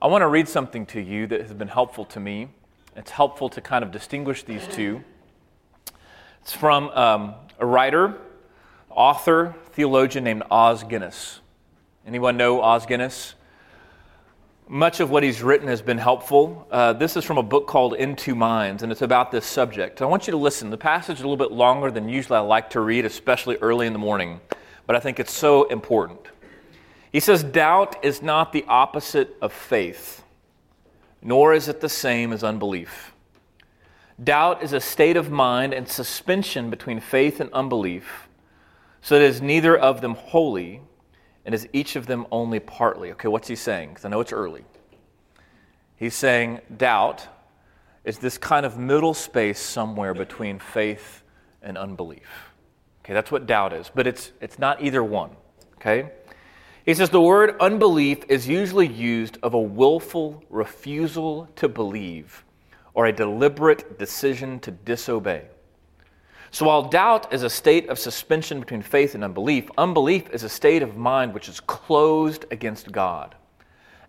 I 0.00 0.06
want 0.06 0.22
to 0.22 0.28
read 0.28 0.46
something 0.46 0.86
to 0.86 1.00
you 1.00 1.26
that 1.26 1.40
has 1.40 1.52
been 1.52 1.66
helpful 1.66 2.04
to 2.04 2.20
me. 2.20 2.46
It's 2.94 3.10
helpful 3.10 3.48
to 3.48 3.60
kind 3.60 3.82
of 3.82 3.90
distinguish 3.90 4.44
these 4.44 4.64
two. 4.68 5.02
It's 6.42 6.52
from 6.52 6.90
um, 6.90 7.34
a 7.58 7.66
writer, 7.66 8.18
author, 8.88 9.56
theologian 9.72 10.22
named 10.22 10.44
Os 10.48 10.84
Guinness. 10.84 11.40
Anyone 12.06 12.36
know 12.36 12.60
Os 12.60 12.86
Guinness? 12.86 13.34
Much 14.70 15.00
of 15.00 15.08
what 15.08 15.22
he's 15.22 15.42
written 15.42 15.66
has 15.66 15.80
been 15.80 15.96
helpful. 15.96 16.68
Uh, 16.70 16.92
this 16.92 17.16
is 17.16 17.24
from 17.24 17.38
a 17.38 17.42
book 17.42 17.66
called 17.66 17.94
In 17.94 18.14
Two 18.14 18.34
Minds, 18.34 18.82
and 18.82 18.92
it's 18.92 19.00
about 19.00 19.32
this 19.32 19.46
subject. 19.46 20.02
I 20.02 20.04
want 20.04 20.26
you 20.26 20.32
to 20.32 20.36
listen. 20.36 20.68
The 20.68 20.76
passage 20.76 21.16
is 21.16 21.22
a 21.22 21.26
little 21.26 21.42
bit 21.42 21.56
longer 21.56 21.90
than 21.90 22.06
usually 22.06 22.36
I 22.36 22.40
like 22.40 22.68
to 22.70 22.80
read, 22.80 23.06
especially 23.06 23.56
early 23.62 23.86
in 23.86 23.94
the 23.94 23.98
morning, 23.98 24.42
but 24.86 24.94
I 24.94 25.00
think 25.00 25.18
it's 25.18 25.32
so 25.32 25.64
important. 25.68 26.20
He 27.10 27.18
says, 27.18 27.42
Doubt 27.42 28.04
is 28.04 28.20
not 28.20 28.52
the 28.52 28.62
opposite 28.68 29.38
of 29.40 29.54
faith, 29.54 30.22
nor 31.22 31.54
is 31.54 31.68
it 31.68 31.80
the 31.80 31.88
same 31.88 32.30
as 32.34 32.44
unbelief. 32.44 33.14
Doubt 34.22 34.62
is 34.62 34.74
a 34.74 34.80
state 34.80 35.16
of 35.16 35.30
mind 35.30 35.72
and 35.72 35.88
suspension 35.88 36.68
between 36.68 37.00
faith 37.00 37.40
and 37.40 37.50
unbelief, 37.54 38.28
so 39.00 39.18
that 39.18 39.24
it 39.24 39.30
is 39.30 39.40
neither 39.40 39.74
of 39.74 40.02
them 40.02 40.14
wholly 40.14 40.82
and 41.48 41.54
is 41.54 41.66
each 41.72 41.96
of 41.96 42.06
them 42.06 42.26
only 42.30 42.60
partly? 42.60 43.10
Okay, 43.12 43.26
what's 43.26 43.48
he 43.48 43.56
saying? 43.56 43.88
Because 43.88 44.04
I 44.04 44.10
know 44.10 44.20
it's 44.20 44.34
early. 44.34 44.66
He's 45.96 46.14
saying 46.14 46.60
doubt 46.76 47.26
is 48.04 48.18
this 48.18 48.36
kind 48.36 48.66
of 48.66 48.76
middle 48.76 49.14
space 49.14 49.58
somewhere 49.58 50.12
between 50.12 50.58
faith 50.58 51.22
and 51.62 51.78
unbelief. 51.78 52.50
Okay, 53.00 53.14
that's 53.14 53.32
what 53.32 53.46
doubt 53.46 53.72
is, 53.72 53.90
but 53.94 54.06
it's, 54.06 54.32
it's 54.42 54.58
not 54.58 54.82
either 54.82 55.02
one. 55.02 55.30
Okay? 55.76 56.10
He 56.84 56.92
says 56.92 57.08
the 57.08 57.22
word 57.22 57.56
unbelief 57.60 58.24
is 58.28 58.46
usually 58.46 58.86
used 58.86 59.38
of 59.42 59.54
a 59.54 59.58
willful 59.58 60.44
refusal 60.50 61.48
to 61.56 61.66
believe 61.66 62.44
or 62.92 63.06
a 63.06 63.12
deliberate 63.12 63.98
decision 63.98 64.60
to 64.60 64.70
disobey. 64.70 65.46
So 66.50 66.66
while 66.66 66.82
doubt 66.82 67.32
is 67.32 67.42
a 67.42 67.50
state 67.50 67.88
of 67.88 67.98
suspension 67.98 68.60
between 68.60 68.82
faith 68.82 69.14
and 69.14 69.22
unbelief, 69.22 69.68
unbelief 69.76 70.30
is 70.30 70.42
a 70.42 70.48
state 70.48 70.82
of 70.82 70.96
mind 70.96 71.34
which 71.34 71.48
is 71.48 71.60
closed 71.60 72.46
against 72.50 72.90
God, 72.90 73.34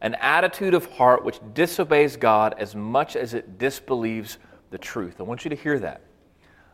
an 0.01 0.15
attitude 0.15 0.73
of 0.73 0.85
heart 0.85 1.25
which 1.25 1.39
disobeys 1.53 2.15
God 2.15 2.55
as 2.57 2.75
much 2.75 3.15
as 3.15 3.33
it 3.33 3.57
disbelieves 3.57 4.37
the 4.71 4.77
truth. 4.77 5.15
I 5.19 5.23
want 5.23 5.43
you 5.43 5.49
to 5.49 5.55
hear 5.55 5.79
that. 5.79 6.01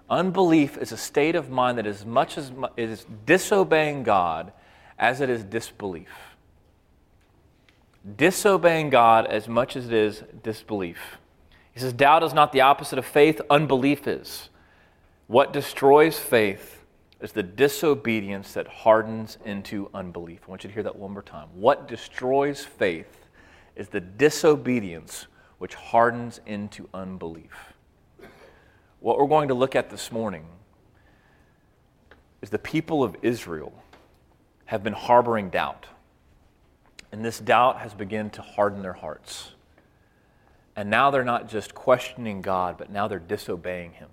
Unbelief 0.08 0.78
is 0.78 0.92
a 0.92 0.98
state 0.98 1.36
of 1.36 1.50
mind 1.50 1.80
that 1.80 1.88
as 1.88 2.06
much 2.06 2.38
as 2.38 2.52
it 2.78 2.90
is 2.90 3.06
disobeying 3.26 4.04
God 4.04 4.54
as 5.00 5.20
it 5.20 5.32
is 5.32 5.44
disbelief. 5.44 6.10
Disobeying 8.18 8.92
God 8.92 9.26
as 9.26 9.48
much 9.48 9.76
as 9.76 9.88
it 9.88 9.94
is 9.94 10.24
disbelief. 10.44 11.18
He 11.74 11.80
says, 11.80 11.92
doubt 11.92 12.22
is 12.22 12.36
not 12.36 12.52
the 12.52 12.62
opposite 12.62 13.00
of 13.00 13.06
faith, 13.06 13.42
unbelief 13.50 14.08
is. 14.08 14.50
What 15.28 15.54
destroys 15.54 16.20
faith 16.20 16.84
is 17.20 17.32
the 17.32 17.44
disobedience 17.44 18.54
that 18.54 18.68
hardens 18.68 19.38
into 19.46 19.90
unbelief. 19.94 20.42
I 20.46 20.50
want 20.50 20.64
you 20.64 20.70
to 20.70 20.74
hear 20.74 20.84
that 20.84 20.96
one 20.96 21.12
more 21.12 21.24
time. 21.24 21.48
What 21.56 21.88
destroys 21.88 22.64
faith 22.64 23.26
is 23.76 23.90
the 23.90 24.02
disobedience 24.02 25.28
which 25.58 25.74
hardens 25.74 26.40
into 26.46 26.88
unbelief. 26.94 27.74
What 29.00 29.18
we're 29.18 29.28
going 29.28 29.48
to 29.48 29.54
look 29.54 29.76
at 29.76 29.90
this 29.90 30.12
morning 30.12 30.46
is 32.42 32.50
the 32.50 32.60
people 32.60 33.04
of 33.04 33.16
Israel 33.22 33.74
have 34.66 34.84
been 34.84 34.94
harboring 34.94 35.50
doubt. 35.50 35.88
And 37.12 37.24
this 37.24 37.40
doubt 37.40 37.80
has 37.80 37.94
begun 37.94 38.30
to 38.32 38.42
harden 38.42 38.82
their 38.82 38.94
hearts. 38.94 39.54
And 40.76 40.90
now 40.90 41.10
they're 41.10 41.24
not 41.24 41.50
just 41.50 41.74
questioning 41.74 42.42
God, 42.42 42.78
but 42.78 42.92
now 42.92 43.08
they're 43.08 43.20
disobeying 43.20 43.94
Him. 43.94 44.10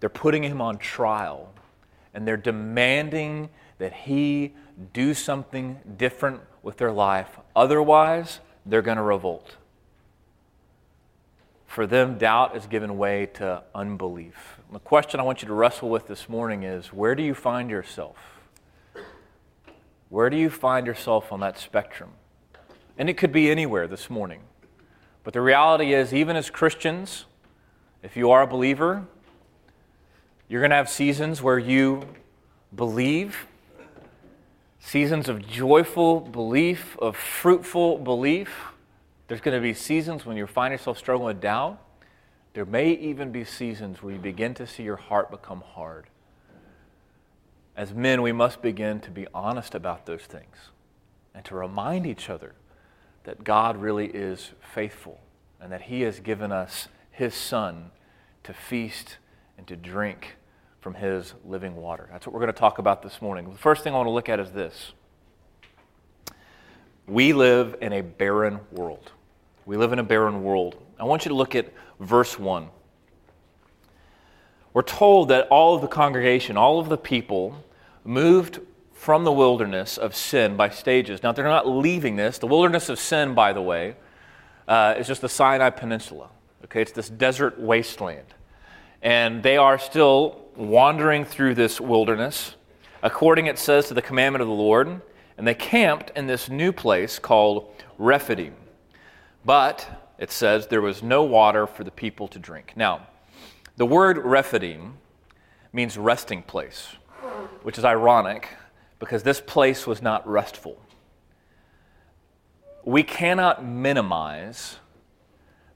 They're 0.00 0.08
putting 0.08 0.42
him 0.42 0.60
on 0.60 0.78
trial 0.78 1.52
and 2.14 2.26
they're 2.26 2.36
demanding 2.36 3.50
that 3.78 3.92
he 3.92 4.54
do 4.92 5.14
something 5.14 5.78
different 5.96 6.40
with 6.62 6.76
their 6.78 6.92
life. 6.92 7.38
Otherwise, 7.54 8.40
they're 8.66 8.82
going 8.82 8.96
to 8.96 9.02
revolt. 9.02 9.56
For 11.66 11.86
them, 11.86 12.18
doubt 12.18 12.56
is 12.56 12.66
given 12.66 12.98
way 12.98 13.26
to 13.34 13.62
unbelief. 13.74 14.58
The 14.72 14.80
question 14.80 15.20
I 15.20 15.22
want 15.22 15.40
you 15.42 15.48
to 15.48 15.54
wrestle 15.54 15.88
with 15.88 16.08
this 16.08 16.28
morning 16.28 16.64
is 16.64 16.92
where 16.92 17.14
do 17.14 17.22
you 17.22 17.34
find 17.34 17.70
yourself? 17.70 18.16
Where 20.08 20.28
do 20.28 20.36
you 20.36 20.50
find 20.50 20.86
yourself 20.86 21.32
on 21.32 21.40
that 21.40 21.58
spectrum? 21.58 22.10
And 22.98 23.08
it 23.08 23.16
could 23.16 23.30
be 23.30 23.50
anywhere 23.50 23.86
this 23.86 24.10
morning. 24.10 24.40
But 25.22 25.32
the 25.32 25.40
reality 25.40 25.94
is, 25.94 26.12
even 26.12 26.34
as 26.34 26.50
Christians, 26.50 27.26
if 28.02 28.16
you 28.16 28.30
are 28.30 28.42
a 28.42 28.46
believer, 28.46 29.04
you're 30.50 30.60
going 30.60 30.70
to 30.70 30.76
have 30.76 30.90
seasons 30.90 31.40
where 31.40 31.60
you 31.60 32.02
believe, 32.74 33.46
seasons 34.80 35.28
of 35.28 35.46
joyful 35.46 36.18
belief, 36.18 36.98
of 36.98 37.16
fruitful 37.16 37.98
belief. 37.98 38.52
There's 39.28 39.40
going 39.40 39.56
to 39.56 39.62
be 39.62 39.74
seasons 39.74 40.26
when 40.26 40.36
you 40.36 40.48
find 40.48 40.72
yourself 40.72 40.98
struggling 40.98 41.28
with 41.28 41.40
doubt. 41.40 41.80
There 42.54 42.64
may 42.64 42.90
even 42.94 43.30
be 43.30 43.44
seasons 43.44 44.02
where 44.02 44.12
you 44.12 44.18
begin 44.18 44.54
to 44.54 44.66
see 44.66 44.82
your 44.82 44.96
heart 44.96 45.30
become 45.30 45.60
hard. 45.60 46.06
As 47.76 47.94
men, 47.94 48.20
we 48.20 48.32
must 48.32 48.60
begin 48.60 48.98
to 49.02 49.10
be 49.12 49.28
honest 49.32 49.76
about 49.76 50.04
those 50.04 50.22
things 50.22 50.56
and 51.32 51.44
to 51.44 51.54
remind 51.54 52.08
each 52.08 52.28
other 52.28 52.54
that 53.22 53.44
God 53.44 53.76
really 53.76 54.06
is 54.06 54.50
faithful 54.74 55.20
and 55.60 55.70
that 55.70 55.82
He 55.82 56.00
has 56.00 56.18
given 56.18 56.50
us 56.50 56.88
His 57.12 57.34
Son 57.34 57.92
to 58.42 58.52
feast 58.52 59.18
and 59.56 59.64
to 59.68 59.76
drink 59.76 60.34
from 60.80 60.94
His 60.94 61.34
living 61.44 61.76
water. 61.76 62.08
That's 62.10 62.26
what 62.26 62.34
we're 62.34 62.40
going 62.40 62.52
to 62.52 62.58
talk 62.58 62.78
about 62.78 63.02
this 63.02 63.20
morning. 63.20 63.50
The 63.50 63.58
first 63.58 63.84
thing 63.84 63.92
I 63.92 63.96
want 63.96 64.06
to 64.06 64.12
look 64.12 64.28
at 64.28 64.40
is 64.40 64.50
this 64.50 64.92
We 67.06 67.32
live 67.32 67.76
in 67.80 67.92
a 67.92 68.02
barren 68.02 68.60
world. 68.72 69.12
We 69.66 69.76
live 69.76 69.92
in 69.92 69.98
a 69.98 70.04
barren 70.04 70.42
world. 70.42 70.76
I 70.98 71.04
want 71.04 71.24
you 71.24 71.30
to 71.30 71.34
look 71.34 71.54
at 71.54 71.72
verse 71.98 72.38
1. 72.38 72.68
We're 74.72 74.82
told 74.82 75.28
that 75.28 75.48
all 75.48 75.74
of 75.74 75.82
the 75.82 75.88
congregation, 75.88 76.56
all 76.56 76.78
of 76.78 76.88
the 76.88 76.96
people, 76.96 77.64
moved 78.04 78.60
from 78.92 79.24
the 79.24 79.32
wilderness 79.32 79.96
of 79.96 80.14
sin 80.14 80.56
by 80.56 80.68
stages. 80.68 81.22
Now, 81.22 81.32
they're 81.32 81.44
not 81.44 81.66
leaving 81.66 82.16
this. 82.16 82.38
The 82.38 82.46
wilderness 82.46 82.88
of 82.88 82.98
sin, 82.98 83.34
by 83.34 83.52
the 83.52 83.62
way, 83.62 83.96
uh, 84.68 84.94
is 84.98 85.06
just 85.06 85.22
the 85.22 85.28
Sinai 85.28 85.70
Peninsula. 85.70 86.28
Okay, 86.64 86.82
it's 86.82 86.92
this 86.92 87.08
desert 87.08 87.58
wasteland. 87.58 88.26
And 89.02 89.42
they 89.42 89.56
are 89.56 89.78
still 89.78 90.44
wandering 90.56 91.24
through 91.24 91.54
this 91.54 91.80
wilderness, 91.80 92.54
according, 93.02 93.46
it 93.46 93.58
says, 93.58 93.88
to 93.88 93.94
the 93.94 94.02
commandment 94.02 94.42
of 94.42 94.48
the 94.48 94.54
Lord. 94.54 95.00
And 95.38 95.46
they 95.46 95.54
camped 95.54 96.12
in 96.16 96.26
this 96.26 96.50
new 96.50 96.70
place 96.70 97.18
called 97.18 97.72
Rephidim. 97.96 98.54
But 99.44 100.12
it 100.18 100.30
says 100.30 100.66
there 100.66 100.82
was 100.82 101.02
no 101.02 101.22
water 101.22 101.66
for 101.66 101.82
the 101.82 101.90
people 101.90 102.28
to 102.28 102.38
drink. 102.38 102.74
Now, 102.76 103.06
the 103.76 103.86
word 103.86 104.18
Rephidim 104.18 104.98
means 105.72 105.96
resting 105.96 106.42
place, 106.42 106.88
which 107.62 107.78
is 107.78 107.84
ironic 107.84 108.48
because 108.98 109.22
this 109.22 109.40
place 109.40 109.86
was 109.86 110.02
not 110.02 110.28
restful. 110.28 110.78
We 112.84 113.02
cannot 113.02 113.64
minimize 113.64 114.76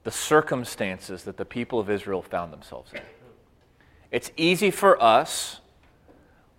the 0.02 0.10
circumstances 0.10 1.24
that 1.24 1.38
the 1.38 1.44
people 1.46 1.80
of 1.80 1.88
Israel 1.88 2.20
found 2.20 2.52
themselves 2.52 2.92
in. 2.92 3.00
It's 4.14 4.30
easy 4.36 4.70
for 4.70 5.02
us, 5.02 5.58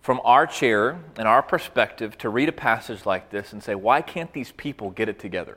from 0.02 0.20
our 0.24 0.46
chair 0.46 0.98
and 1.16 1.26
our 1.26 1.40
perspective, 1.40 2.18
to 2.18 2.28
read 2.28 2.50
a 2.50 2.52
passage 2.52 3.06
like 3.06 3.30
this 3.30 3.54
and 3.54 3.62
say, 3.62 3.74
why 3.74 4.02
can't 4.02 4.30
these 4.34 4.52
people 4.52 4.90
get 4.90 5.08
it 5.08 5.18
together? 5.18 5.56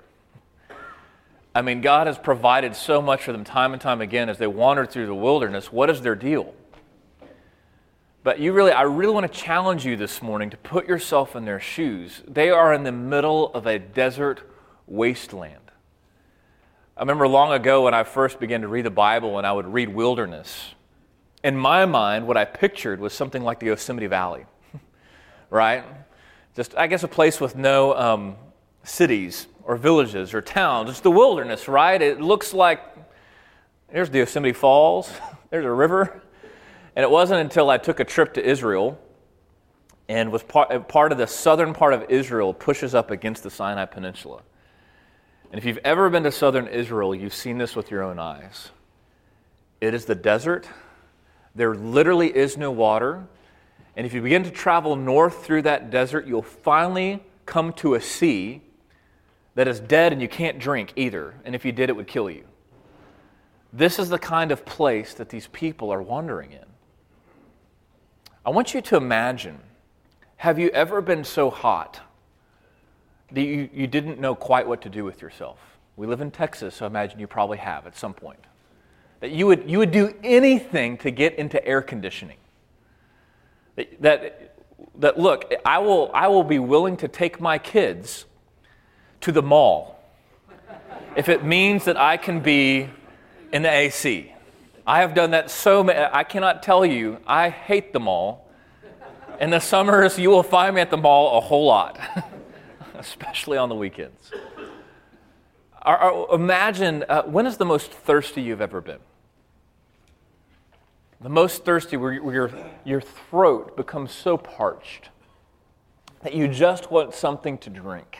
I 1.53 1.61
mean, 1.61 1.81
God 1.81 2.07
has 2.07 2.17
provided 2.17 2.73
so 2.73 3.01
much 3.01 3.23
for 3.23 3.33
them 3.33 3.43
time 3.43 3.73
and 3.73 3.81
time 3.81 3.99
again 3.99 4.29
as 4.29 4.37
they 4.37 4.47
wandered 4.47 4.91
through 4.91 5.07
the 5.07 5.13
wilderness. 5.13 5.73
What 5.73 5.89
is 5.89 5.99
their 5.99 6.15
deal? 6.15 6.53
But 8.23 8.39
you 8.39 8.53
really, 8.53 8.71
I 8.71 8.83
really 8.83 9.13
want 9.13 9.29
to 9.29 9.37
challenge 9.37 9.85
you 9.85 9.97
this 9.97 10.21
morning 10.21 10.49
to 10.51 10.57
put 10.57 10.87
yourself 10.87 11.35
in 11.35 11.43
their 11.43 11.59
shoes. 11.59 12.21
They 12.25 12.49
are 12.49 12.73
in 12.73 12.83
the 12.83 12.93
middle 12.93 13.51
of 13.53 13.67
a 13.67 13.77
desert 13.77 14.49
wasteland. 14.87 15.69
I 16.95 17.01
remember 17.01 17.27
long 17.27 17.51
ago 17.51 17.83
when 17.83 17.93
I 17.93 18.05
first 18.05 18.39
began 18.39 18.61
to 18.61 18.69
read 18.69 18.85
the 18.85 18.89
Bible 18.89 19.37
and 19.37 19.45
I 19.45 19.51
would 19.51 19.67
read 19.67 19.89
wilderness. 19.89 20.75
In 21.43 21.55
my 21.55 21.85
mind, 21.85 22.27
what 22.27 22.37
I 22.37 22.45
pictured 22.45 22.99
was 22.99 23.13
something 23.13 23.43
like 23.43 23.59
the 23.59 23.67
Yosemite 23.67 24.07
Valley, 24.07 24.45
right? 25.49 25.83
Just, 26.55 26.75
I 26.75 26.87
guess, 26.87 27.03
a 27.03 27.07
place 27.07 27.39
with 27.39 27.55
no 27.55 27.95
um, 27.95 28.35
cities 28.83 29.47
or 29.63 29.77
villages 29.77 30.33
or 30.33 30.41
towns. 30.41 30.89
It's 30.89 30.99
the 30.99 31.11
wilderness, 31.11 31.67
right? 31.67 32.01
It 32.01 32.19
looks 32.19 32.53
like 32.53 32.81
there's 33.91 34.09
the 34.09 34.19
Yosemite 34.19 34.53
Falls, 34.53 35.11
there's 35.49 35.65
a 35.65 35.71
river. 35.71 36.21
And 36.95 37.03
it 37.03 37.09
wasn't 37.09 37.39
until 37.39 37.69
I 37.69 37.77
took 37.77 37.99
a 37.99 38.03
trip 38.03 38.33
to 38.33 38.45
Israel 38.45 38.99
and 40.09 40.31
was 40.31 40.43
part, 40.43 40.87
part 40.89 41.11
of 41.11 41.17
the 41.17 41.27
southern 41.27 41.73
part 41.73 41.93
of 41.93 42.03
Israel 42.09 42.53
pushes 42.53 42.95
up 42.95 43.11
against 43.11 43.43
the 43.43 43.49
Sinai 43.49 43.85
Peninsula. 43.85 44.41
And 45.51 45.57
if 45.57 45.65
you've 45.65 45.79
ever 45.83 46.09
been 46.09 46.23
to 46.23 46.31
southern 46.31 46.67
Israel, 46.67 47.15
you've 47.15 47.33
seen 47.33 47.57
this 47.57 47.75
with 47.75 47.89
your 47.89 48.03
own 48.03 48.19
eyes. 48.19 48.69
It 49.79 49.93
is 49.93 50.05
the 50.05 50.15
desert. 50.15 50.67
There 51.59 51.75
literally 51.75 52.33
is 52.33 52.55
no 52.55 52.71
water. 52.71 53.27
And 53.97 54.05
if 54.05 54.13
you 54.13 54.21
begin 54.21 54.43
to 54.43 54.49
travel 54.49 54.95
north 54.95 55.43
through 55.43 55.63
that 55.63 55.89
desert, 55.89 56.25
you'll 56.25 56.41
finally 56.41 57.21
come 57.45 57.73
to 57.73 57.95
a 57.95 58.01
sea 58.01 58.61
that 59.55 59.67
is 59.67 59.81
dead 59.81 60.13
and 60.13 60.21
you 60.21 60.29
can't 60.29 60.57
drink 60.57 60.93
either. 60.95 61.35
And 61.43 61.53
if 61.53 61.65
you 61.65 61.73
did, 61.73 61.89
it 61.89 61.97
would 61.97 62.07
kill 62.07 62.29
you. 62.29 62.45
This 63.73 63.99
is 63.99 64.07
the 64.07 64.17
kind 64.17 64.53
of 64.53 64.63
place 64.63 65.13
that 65.15 65.27
these 65.27 65.47
people 65.47 65.91
are 65.91 66.01
wandering 66.01 66.53
in. 66.53 66.63
I 68.45 68.51
want 68.51 68.73
you 68.73 68.79
to 68.79 68.95
imagine 68.95 69.59
have 70.37 70.59
you 70.59 70.69
ever 70.69 71.01
been 71.01 71.25
so 71.25 71.49
hot 71.49 71.99
that 73.33 73.41
you, 73.41 73.69
you 73.73 73.85
didn't 73.85 74.17
know 74.17 74.33
quite 74.33 74.65
what 74.65 74.81
to 74.83 74.89
do 74.89 75.03
with 75.03 75.21
yourself? 75.21 75.59
We 75.97 76.07
live 76.07 76.21
in 76.21 76.31
Texas, 76.31 76.75
so 76.75 76.85
I 76.85 76.87
imagine 76.87 77.19
you 77.19 77.27
probably 77.27 77.57
have 77.57 77.85
at 77.85 77.97
some 77.97 78.13
point. 78.13 78.39
That 79.19 79.31
you 79.31 79.47
would, 79.47 79.69
you 79.69 79.79
would 79.79 79.91
do 79.91 80.13
anything 80.23 80.97
to 80.99 81.11
get 81.11 81.35
into 81.35 81.63
air 81.65 81.81
conditioning. 81.81 82.37
That, 83.75 84.01
that, 84.01 84.55
that 84.99 85.19
look, 85.19 85.53
I 85.65 85.79
will, 85.79 86.09
I 86.13 86.27
will 86.27 86.43
be 86.43 86.59
willing 86.59 86.97
to 86.97 87.07
take 87.07 87.41
my 87.41 87.57
kids 87.57 88.25
to 89.21 89.31
the 89.31 89.41
mall 89.41 89.99
if 91.15 91.27
it 91.27 91.43
means 91.43 91.85
that 91.85 91.97
I 91.97 92.17
can 92.17 92.39
be 92.39 92.89
in 93.51 93.63
the 93.63 93.71
AC. 93.71 94.31
I 94.85 95.01
have 95.01 95.13
done 95.13 95.31
that 95.31 95.51
so 95.51 95.83
many, 95.83 95.99
I 95.99 96.23
cannot 96.23 96.63
tell 96.63 96.85
you, 96.85 97.19
I 97.27 97.49
hate 97.49 97.93
the 97.93 97.99
mall. 97.99 98.47
In 99.39 99.49
the 99.49 99.59
summers, 99.59 100.17
you 100.17 100.29
will 100.29 100.43
find 100.43 100.75
me 100.75 100.81
at 100.81 100.89
the 100.89 100.97
mall 100.97 101.37
a 101.37 101.41
whole 101.41 101.65
lot, 101.65 101.99
especially 102.95 103.57
on 103.57 103.69
the 103.69 103.75
weekends. 103.75 104.31
imagine 106.33 107.05
uh, 107.07 107.23
when 107.23 107.45
is 107.45 107.57
the 107.57 107.65
most 107.65 107.91
thirsty 107.91 108.41
you've 108.41 108.61
ever 108.61 108.81
been? 108.81 108.99
The 111.21 111.29
most 111.29 111.65
thirsty 111.65 111.97
where 111.97 112.13
your, 112.13 112.51
your 112.85 113.01
throat 113.01 113.75
becomes 113.75 114.11
so 114.11 114.37
parched 114.37 115.09
that 116.21 116.33
you 116.33 116.47
just 116.47 116.91
want 116.91 117.13
something 117.13 117.57
to 117.59 117.69
drink 117.69 118.19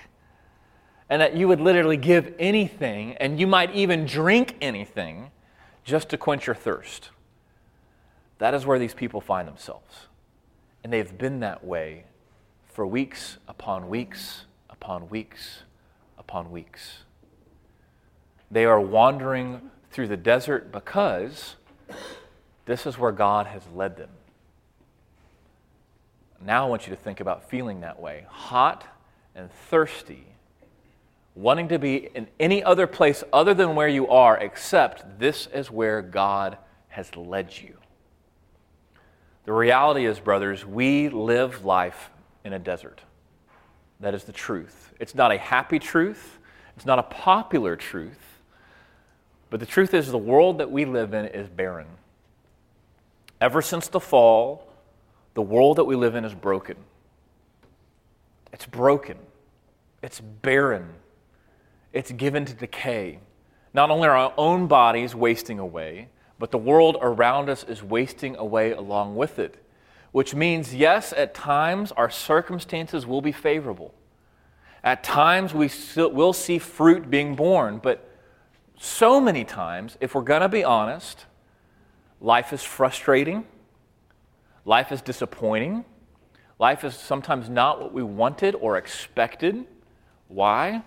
and 1.10 1.22
that 1.22 1.36
you 1.36 1.48
would 1.48 1.60
literally 1.60 1.98
give 1.98 2.36
anything, 2.38 3.16
and 3.18 3.40
you 3.40 3.48
might 3.48 3.74
even 3.74 4.06
drink 4.06 4.56
anything 4.62 5.32
just 5.84 6.10
to 6.10 6.18
quench 6.18 6.46
your 6.46 6.56
thirst. 6.56 7.10
That 8.38 8.54
is 8.54 8.66
where 8.66 8.78
these 8.78 8.94
people 8.94 9.20
find 9.20 9.48
themselves. 9.48 10.08
And 10.84 10.94
they've 10.94 11.18
been 11.18 11.40
that 11.40 11.64
way 11.64 12.04
for 12.68 12.86
weeks 12.86 13.38
upon 13.48 13.90
weeks 13.90 14.46
upon 14.70 15.10
weeks 15.10 15.64
upon 16.18 16.52
weeks. 16.52 17.00
They 18.52 18.66
are 18.66 18.80
wandering 18.80 19.72
through 19.92 20.08
the 20.08 20.18
desert 20.18 20.72
because 20.72 21.56
this 22.70 22.86
is 22.86 23.00
where 23.00 23.12
God 23.12 23.48
has 23.48 23.64
led 23.74 23.98
them. 23.98 24.12
Now 26.40 26.68
I 26.68 26.70
want 26.70 26.86
you 26.86 26.96
to 26.96 27.02
think 27.02 27.20
about 27.20 27.50
feeling 27.50 27.82
that 27.82 28.00
way 28.00 28.28
hot 28.30 28.86
and 29.34 29.52
thirsty 29.52 30.24
wanting 31.34 31.70
to 31.70 31.80
be 31.80 32.10
in 32.14 32.28
any 32.40 32.64
other 32.64 32.86
place 32.86 33.24
other 33.34 33.56
than 33.56 33.74
where 33.74 33.88
you 33.88 34.08
are, 34.10 34.38
except 34.38 35.20
this 35.20 35.48
is 35.48 35.72
where 35.72 36.04
God 36.04 36.60
has 36.90 37.16
led 37.16 37.58
you. 37.58 37.76
The 39.46 39.54
reality 39.54 40.06
is, 40.06 40.20
brothers, 40.20 40.64
we 40.64 41.10
live 41.10 41.66
life 41.66 42.12
in 42.44 42.54
a 42.54 42.60
desert. 42.60 43.02
That 44.00 44.14
is 44.14 44.26
the 44.26 44.32
truth. 44.32 44.94
It's 45.00 45.16
not 45.16 45.32
a 45.32 45.40
happy 45.40 45.80
truth, 45.80 46.38
it's 46.76 46.86
not 46.86 47.00
a 47.00 47.04
popular 47.04 47.76
truth, 47.76 48.42
but 49.50 49.60
the 49.60 49.66
truth 49.66 49.96
is 49.96 50.12
the 50.12 50.20
world 50.20 50.60
that 50.60 50.70
we 50.70 50.86
live 50.86 51.16
in 51.16 51.26
is 51.26 51.50
barren. 51.50 51.88
Ever 53.42 53.62
since 53.62 53.88
the 53.88 54.00
fall, 54.00 54.68
the 55.34 55.42
world 55.42 55.78
that 55.78 55.86
we 55.86 55.96
live 55.96 56.16
in 56.16 56.26
is 56.26 56.34
broken. 56.34 56.78
It's 58.52 58.66
broken. 58.66 59.18
It's 60.02 60.20
barren 60.20 60.90
it's 61.94 62.12
given 62.12 62.46
to 62.46 62.54
decay. 62.54 63.20
Not 63.74 63.90
only 63.90 64.08
are 64.08 64.16
our 64.16 64.34
own 64.38 64.68
bodies 64.68 65.16
wasting 65.16 65.60
away, 65.60 66.10
but 66.38 66.52
the 66.52 66.58
world 66.58 66.98
around 67.02 67.50
us 67.50 67.64
is 67.64 67.84
wasting 67.84 68.36
away 68.36 68.72
along 68.72 69.16
with 69.16 69.40
it. 69.40 69.64
Which 70.12 70.34
means, 70.34 70.74
yes, 70.74 71.14
at 71.16 71.34
times 71.34 71.92
our 71.92 72.10
circumstances 72.10 73.06
will 73.06 73.22
be 73.22 73.32
favorable. 73.32 73.94
At 74.84 75.04
times 75.04 75.54
we 75.54 75.70
will 75.96 76.34
see 76.34 76.58
fruit 76.58 77.10
being 77.10 77.36
born, 77.36 77.80
but 77.80 78.10
so 78.80 79.20
many 79.20 79.44
times, 79.44 79.98
if 80.00 80.16
we're 80.16 80.22
going 80.22 80.42
to 80.42 80.50
be 80.50 80.64
honest, 80.64 81.26
life 82.22 82.54
is 82.54 82.64
frustrating, 82.64 83.46
life 84.66 84.92
is 84.92 85.02
disappointing, 85.02 85.86
life 86.58 86.84
is 86.84 86.96
sometimes 86.96 87.50
not 87.50 87.82
what 87.82 87.94
we 87.94 88.04
wanted 88.04 88.56
or 88.56 88.78
expected. 88.78 89.66
Why? 90.28 90.84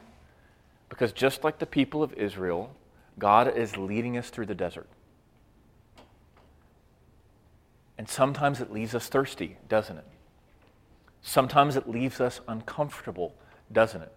Because 0.89 1.12
just 1.12 1.43
like 1.43 1.59
the 1.59 1.67
people 1.67 2.03
of 2.03 2.12
Israel, 2.15 2.75
God 3.19 3.57
is 3.57 3.77
leading 3.77 4.17
us 4.17 4.31
through 4.31 4.47
the 4.47 4.55
desert. 4.55 4.89
And 7.99 8.09
sometimes 8.09 8.61
it 8.61 8.73
leaves 8.73 8.95
us 8.95 9.09
thirsty, 9.09 9.57
doesn't 9.69 9.97
it? 9.97 10.07
Sometimes 11.23 11.77
it 11.77 11.89
leaves 11.89 12.21
us 12.21 12.41
uncomfortable, 12.49 13.35
doesn't 13.71 14.03
it? 14.03 14.12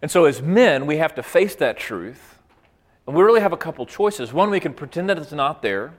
And 0.00 0.10
so, 0.10 0.24
as 0.24 0.40
men, 0.40 0.86
we 0.86 0.96
have 0.98 1.14
to 1.16 1.22
face 1.22 1.54
that 1.56 1.76
truth. 1.76 2.37
And 3.08 3.16
we 3.16 3.22
really 3.22 3.40
have 3.40 3.54
a 3.54 3.56
couple 3.56 3.86
choices. 3.86 4.34
One, 4.34 4.50
we 4.50 4.60
can 4.60 4.74
pretend 4.74 5.08
that 5.08 5.16
it's 5.16 5.32
not 5.32 5.62
there. 5.62 5.94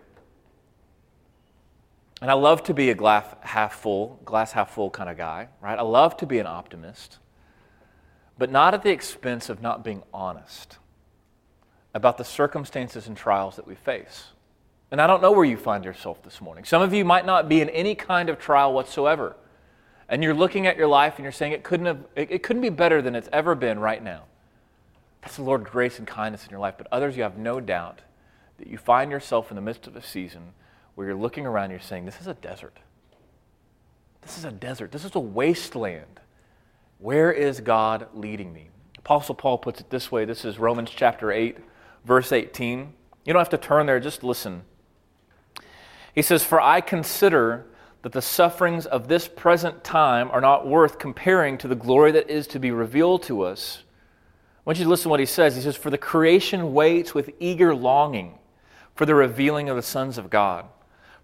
And 2.21 2.29
I 2.29 2.35
love 2.35 2.61
to 2.65 2.73
be 2.75 2.91
a 2.91 2.93
glass 2.93 3.25
half 3.41 3.73
full, 3.73 4.19
glass 4.25 4.51
half 4.51 4.75
full 4.75 4.91
kind 4.91 5.09
of 5.09 5.17
guy, 5.17 5.47
right? 5.59 5.79
I 5.79 5.81
love 5.81 6.17
to 6.17 6.27
be 6.27 6.37
an 6.37 6.45
optimist, 6.45 7.17
but 8.37 8.51
not 8.51 8.75
at 8.75 8.83
the 8.83 8.91
expense 8.91 9.49
of 9.49 9.59
not 9.59 9.83
being 9.83 10.03
honest 10.13 10.77
about 11.95 12.19
the 12.19 12.23
circumstances 12.23 13.07
and 13.07 13.17
trials 13.17 13.55
that 13.55 13.65
we 13.65 13.73
face. 13.73 14.25
And 14.91 15.01
I 15.01 15.07
don't 15.07 15.23
know 15.23 15.31
where 15.31 15.45
you 15.45 15.57
find 15.57 15.83
yourself 15.83 16.21
this 16.21 16.39
morning. 16.39 16.63
Some 16.63 16.83
of 16.83 16.93
you 16.93 17.03
might 17.03 17.25
not 17.25 17.49
be 17.49 17.59
in 17.59 17.69
any 17.69 17.95
kind 17.95 18.29
of 18.29 18.37
trial 18.37 18.71
whatsoever. 18.71 19.35
And 20.07 20.21
you're 20.21 20.35
looking 20.35 20.67
at 20.67 20.77
your 20.77 20.87
life 20.87 21.15
and 21.15 21.23
you're 21.23 21.31
saying 21.31 21.53
it 21.53 21.63
couldn't, 21.63 21.87
have, 21.87 22.05
it, 22.15 22.29
it 22.29 22.43
couldn't 22.43 22.61
be 22.61 22.69
better 22.69 23.01
than 23.01 23.15
it's 23.15 23.29
ever 23.33 23.55
been 23.55 23.79
right 23.79 24.03
now. 24.03 24.25
That's 25.21 25.35
the 25.35 25.43
Lord's 25.43 25.69
grace 25.69 25.99
and 25.99 26.07
kindness 26.07 26.45
in 26.45 26.51
your 26.51 26.59
life. 26.59 26.75
But 26.77 26.87
others, 26.91 27.17
you 27.17 27.23
have 27.23 27.37
no 27.37 27.59
doubt 27.59 28.01
that 28.57 28.67
you 28.67 28.77
find 28.77 29.11
yourself 29.11 29.51
in 29.51 29.55
the 29.55 29.61
midst 29.61 29.87
of 29.87 29.95
a 29.95 30.01
season 30.01 30.53
where 30.95 31.07
you're 31.07 31.15
looking 31.15 31.45
around 31.45 31.65
and 31.65 31.73
you're 31.73 31.79
saying, 31.79 32.05
This 32.05 32.21
is 32.21 32.27
a 32.27 32.33
desert. 32.33 32.77
This 34.21 34.37
is 34.37 34.45
a 34.45 34.51
desert. 34.51 34.91
This 34.91 35.05
is 35.05 35.15
a 35.15 35.19
wasteland. 35.19 36.19
Where 36.99 37.31
is 37.31 37.61
God 37.61 38.07
leading 38.13 38.53
me? 38.53 38.69
Apostle 38.97 39.35
Paul 39.35 39.57
puts 39.57 39.79
it 39.79 39.89
this 39.89 40.11
way. 40.11 40.25
This 40.25 40.43
is 40.43 40.59
Romans 40.59 40.91
chapter 40.93 41.31
8, 41.31 41.57
verse 42.03 42.31
18. 42.31 42.93
You 43.25 43.33
don't 43.33 43.39
have 43.39 43.49
to 43.49 43.57
turn 43.57 43.85
there, 43.85 43.99
just 43.99 44.23
listen. 44.23 44.63
He 46.13 46.21
says, 46.21 46.43
For 46.43 46.59
I 46.59 46.81
consider 46.81 47.65
that 48.01 48.11
the 48.11 48.21
sufferings 48.21 48.85
of 48.85 49.07
this 49.07 49.27
present 49.27 49.83
time 49.83 50.29
are 50.31 50.41
not 50.41 50.67
worth 50.67 50.99
comparing 50.99 51.57
to 51.59 51.67
the 51.67 51.75
glory 51.75 52.11
that 52.11 52.29
is 52.29 52.47
to 52.47 52.59
be 52.59 52.71
revealed 52.71 53.23
to 53.23 53.41
us. 53.41 53.83
Want 54.69 54.77
you 54.77 54.85
to 54.85 54.89
listen 54.91 55.05
to 55.05 55.09
what 55.09 55.19
he 55.19 55.25
says. 55.25 55.55
He 55.55 55.63
says, 55.63 55.75
For 55.75 55.89
the 55.89 55.97
creation 55.97 56.75
waits 56.75 57.15
with 57.15 57.31
eager 57.39 57.73
longing 57.73 58.37
for 58.93 59.07
the 59.07 59.15
revealing 59.15 59.67
of 59.67 59.75
the 59.75 59.81
sons 59.81 60.19
of 60.19 60.29
God. 60.29 60.67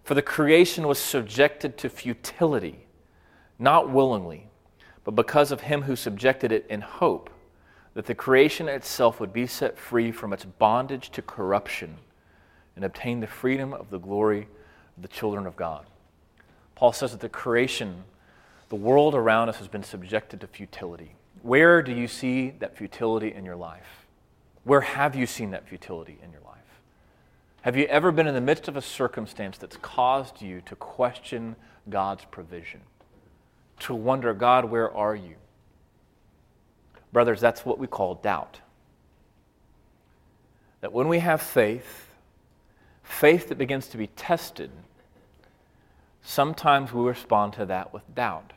For 0.03 0.15
the 0.15 0.23
creation 0.23 0.87
was 0.87 0.97
subjected 0.97 1.77
to 1.77 1.89
futility, 1.89 2.87
not 3.59 3.91
willingly, 3.91 4.47
but 5.03 5.11
because 5.11 5.51
of 5.51 5.61
him 5.61 5.83
who 5.83 5.95
subjected 5.95 6.51
it 6.51 6.65
in 6.71 6.81
hope, 6.81 7.29
that 7.93 8.07
the 8.07 8.15
creation 8.15 8.67
itself 8.67 9.19
would 9.19 9.31
be 9.31 9.45
set 9.45 9.77
free 9.77 10.11
from 10.11 10.33
its 10.33 10.45
bondage 10.45 11.11
to 11.11 11.21
corruption 11.21 11.97
and 12.75 12.83
obtain 12.83 13.19
the 13.19 13.27
freedom 13.27 13.75
of 13.75 13.91
the 13.91 13.99
glory 13.99 14.47
of 14.97 15.03
the 15.03 15.07
children 15.07 15.45
of 15.45 15.55
God. 15.55 15.85
Paul 16.73 16.93
says 16.93 17.11
that 17.11 17.21
the 17.21 17.29
creation, 17.29 18.05
the 18.69 18.75
world 18.75 19.13
around 19.13 19.49
us 19.49 19.57
has 19.57 19.67
been 19.67 19.83
subjected 19.83 20.41
to 20.41 20.47
futility. 20.47 21.13
Where 21.45 21.83
do 21.83 21.91
you 21.91 22.07
see 22.07 22.55
that 22.57 22.75
futility 22.75 23.31
in 23.31 23.45
your 23.45 23.55
life? 23.55 24.07
Where 24.63 24.81
have 24.81 25.15
you 25.15 25.27
seen 25.27 25.51
that 25.51 25.69
futility 25.69 26.17
in 26.23 26.31
your 26.31 26.41
life? 26.41 26.81
Have 27.61 27.77
you 27.77 27.85
ever 27.85 28.11
been 28.11 28.25
in 28.25 28.33
the 28.33 28.41
midst 28.41 28.67
of 28.67 28.75
a 28.75 28.81
circumstance 28.81 29.59
that's 29.59 29.77
caused 29.77 30.41
you 30.41 30.61
to 30.61 30.75
question 30.75 31.55
God's 31.87 32.25
provision? 32.25 32.81
To 33.81 33.93
wonder, 33.93 34.33
God, 34.33 34.65
where 34.65 34.91
are 34.91 35.15
you? 35.15 35.35
Brothers, 37.13 37.41
that's 37.41 37.63
what 37.63 37.77
we 37.77 37.85
call 37.85 38.15
doubt. 38.15 38.61
That 40.81 40.93
when 40.93 41.07
we 41.07 41.19
have 41.19 41.43
faith, 41.43 42.07
faith 43.03 43.49
that 43.49 43.59
begins 43.59 43.85
to 43.89 43.97
be 43.97 44.07
tested, 44.07 44.71
sometimes 46.23 46.91
we 46.91 47.03
respond 47.03 47.53
to 47.53 47.67
that 47.67 47.93
with 47.93 48.15
doubt. 48.15 48.53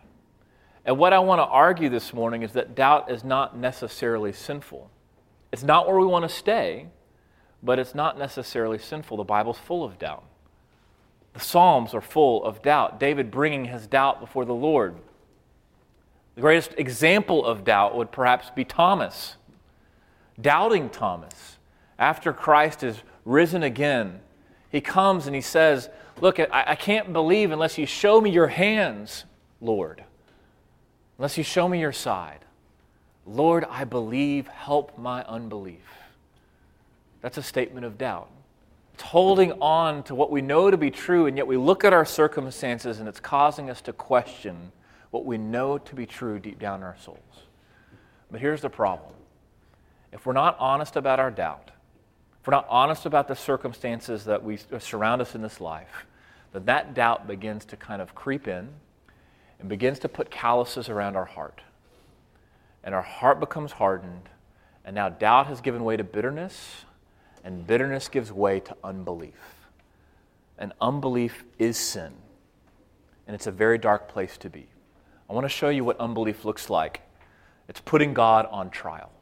And 0.88 0.96
what 0.96 1.12
I 1.12 1.18
want 1.18 1.38
to 1.38 1.44
argue 1.44 1.90
this 1.90 2.14
morning 2.14 2.42
is 2.42 2.53
that 2.53 2.74
doubt 2.74 3.11
is 3.11 3.22
not 3.22 3.55
necessarily 3.55 4.33
sinful. 4.33 4.90
It's 5.53 5.62
not 5.62 5.87
where 5.87 6.01
we 6.01 6.07
want 6.07 6.22
to 6.22 6.35
stay, 6.35 6.87
but 7.62 7.79
it's 7.79 7.94
not 7.94 8.18
necessarily 8.18 8.79
sinful. 8.79 9.18
The 9.18 9.24
Bible's 9.24 9.59
full 9.59 9.85
of 9.85 9.98
doubt. 9.98 10.24
The 11.35 11.40
Psalms 11.40 11.92
are 11.92 12.01
full 12.01 12.42
of 12.42 12.62
doubt. 12.62 12.98
David 12.98 13.31
bringing 13.31 13.66
his 13.66 13.87
doubt 13.87 14.18
before 14.18 14.46
the 14.46 14.55
Lord. 14.55 14.96
The 16.37 16.40
greatest 16.40 16.72
example 16.79 17.44
of 17.44 17.64
doubt 17.64 17.94
would 17.94 18.11
perhaps 18.11 18.48
be 18.48 18.64
Thomas. 18.64 19.37
Doubting 20.40 20.88
Thomas. 20.88 21.59
After 21.98 22.33
Christ 22.33 22.83
is 22.83 23.03
risen 23.27 23.62
again, 23.62 24.20
he 24.72 24.81
comes 24.81 25.27
and 25.27 25.35
he 25.35 25.42
says, 25.42 25.90
Look, 26.22 26.40
I, 26.40 26.48
I 26.51 26.77
can't 26.77 27.12
believe 27.12 27.51
unless 27.51 27.77
you 27.77 27.85
show 27.85 28.22
me 28.22 28.31
your 28.31 28.48
hands, 28.48 29.27
Lord, 29.61 30.03
unless 31.19 31.37
you 31.37 31.45
show 31.45 31.69
me 31.69 31.81
your 31.81 31.93
side. 31.93 32.45
Lord, 33.27 33.65
I 33.69 33.85
believe, 33.85 34.47
help 34.47 34.97
my 34.97 35.23
unbelief. 35.25 35.85
That's 37.21 37.37
a 37.37 37.43
statement 37.43 37.85
of 37.85 37.99
doubt. 37.99 38.31
It's 38.95 39.03
holding 39.03 39.53
on 39.61 40.03
to 40.05 40.15
what 40.15 40.31
we 40.31 40.41
know 40.41 40.71
to 40.71 40.77
be 40.77 40.91
true, 40.91 41.27
and 41.27 41.37
yet 41.37 41.47
we 41.47 41.57
look 41.57 41.85
at 41.85 41.93
our 41.93 42.05
circumstances 42.05 43.01
and 43.01 43.09
it's 43.09 43.21
causing 43.21 43.69
us 43.71 43.81
to 43.83 43.93
question 43.93 44.73
what 45.11 45.25
we 45.25 45.39
know 45.39 45.79
to 45.79 45.95
be 45.95 46.07
true 46.07 46.39
deep 46.39 46.59
down 46.59 46.81
in 46.81 46.85
our 46.85 46.97
souls. 46.99 47.19
But 48.31 48.41
here's 48.41 48.61
the 48.61 48.71
problem 48.71 49.13
if 50.13 50.25
we're 50.25 50.33
not 50.33 50.57
honest 50.59 50.97
about 50.97 51.21
our 51.21 51.31
doubt, 51.31 51.71
if 52.41 52.47
we're 52.47 52.53
not 52.53 52.67
honest 52.69 53.07
about 53.07 53.29
the 53.29 53.37
circumstances 53.37 54.25
that 54.25 54.43
we 54.43 54.59
surround 54.79 55.21
us 55.21 55.35
in 55.35 55.43
this 55.43 55.61
life, 55.61 56.07
then 56.53 56.65
that 56.65 56.95
doubt 56.95 57.27
begins 57.27 57.65
to 57.67 57.77
kind 57.77 58.01
of 58.01 58.15
creep 58.15 58.49
in 58.49 58.69
and 59.59 59.68
begins 59.68 59.99
to 60.01 60.09
put 60.09 60.31
calluses 60.31 60.88
around 60.88 61.16
our 61.16 61.25
heart. 61.25 61.61
And 62.85 62.94
our 62.94 63.03
heart 63.03 63.40
becomes 63.40 63.73
hardened, 63.73 64.29
and 64.85 64.94
now 64.94 65.09
doubt 65.09 65.49
has 65.49 65.61
given 65.61 65.85
way 65.85 65.97
to 65.97 66.05
bitterness, 66.05 66.85
and 67.44 67.66
bitterness 67.66 68.09
gives 68.09 68.33
way 68.33 68.61
to 68.61 68.77
unbelief. 68.83 69.35
And 70.59 70.73
unbelief 70.81 71.44
is 71.59 71.77
sin, 71.77 72.12
and 73.27 73.35
it's 73.35 73.47
a 73.47 73.53
very 73.53 73.79
dark 73.79 74.09
place 74.09 74.37
to 74.38 74.51
be. 74.51 74.66
I 75.29 75.33
want 75.33 75.44
to 75.44 75.51
show 75.51 75.68
you 75.68 75.85
what 75.85 75.99
unbelief 76.01 76.44
looks 76.44 76.71
like. 76.71 77.03
It's 77.68 77.81
putting 77.81 78.14
God 78.14 78.47
on 78.51 78.71
trial. 78.71 79.12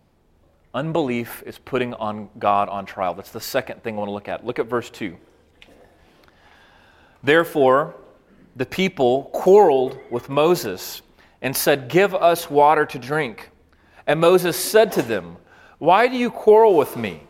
Unbelief 0.72 1.42
is 1.46 1.58
putting 1.58 1.94
on 1.94 2.28
God 2.38 2.68
on 2.68 2.86
trial. 2.86 3.14
That's 3.14 3.32
the 3.32 3.40
second 3.40 3.82
thing 3.82 3.94
I 3.94 3.98
want 3.98 4.08
to 4.08 4.12
look 4.12 4.28
at. 4.28 4.44
Look 4.46 4.58
at 4.58 4.66
verse 4.66 4.90
2. 4.90 5.16
Therefore, 7.22 7.96
the 8.56 8.66
people 8.66 9.24
quarreled 9.34 9.98
with 10.10 10.30
Moses 10.30 11.02
and 11.42 11.54
said, 11.54 11.88
Give 11.88 12.14
us 12.14 12.50
water 12.50 12.86
to 12.86 12.98
drink. 12.98 13.50
And 14.06 14.18
Moses 14.18 14.56
said 14.56 14.90
to 14.92 15.02
them, 15.02 15.36
Why 15.78 16.08
do 16.08 16.16
you 16.16 16.30
quarrel 16.30 16.76
with 16.76 16.96
me? 16.96 17.22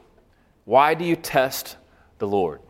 Why 0.65 0.95
do 0.95 1.05
you 1.05 1.17
test 1.17 1.77
the 2.19 2.29
Lord? 2.29 2.61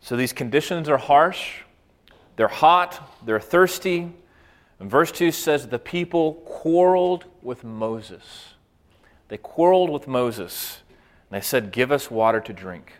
So 0.00 0.16
these 0.16 0.32
conditions 0.32 0.88
are 0.88 0.96
harsh, 0.96 1.62
they're 2.36 2.48
hot, 2.48 3.18
they're 3.26 3.40
thirsty. 3.40 4.12
And 4.78 4.90
verse 4.90 5.12
2 5.12 5.30
says, 5.30 5.66
The 5.68 5.78
people 5.78 6.34
quarreled 6.46 7.26
with 7.42 7.64
Moses. 7.64 8.54
They 9.28 9.36
quarreled 9.36 9.90
with 9.90 10.08
Moses 10.08 10.80
and 11.28 11.36
they 11.36 11.44
said, 11.44 11.72
Give 11.72 11.92
us 11.92 12.10
water 12.10 12.40
to 12.40 12.52
drink. 12.52 12.94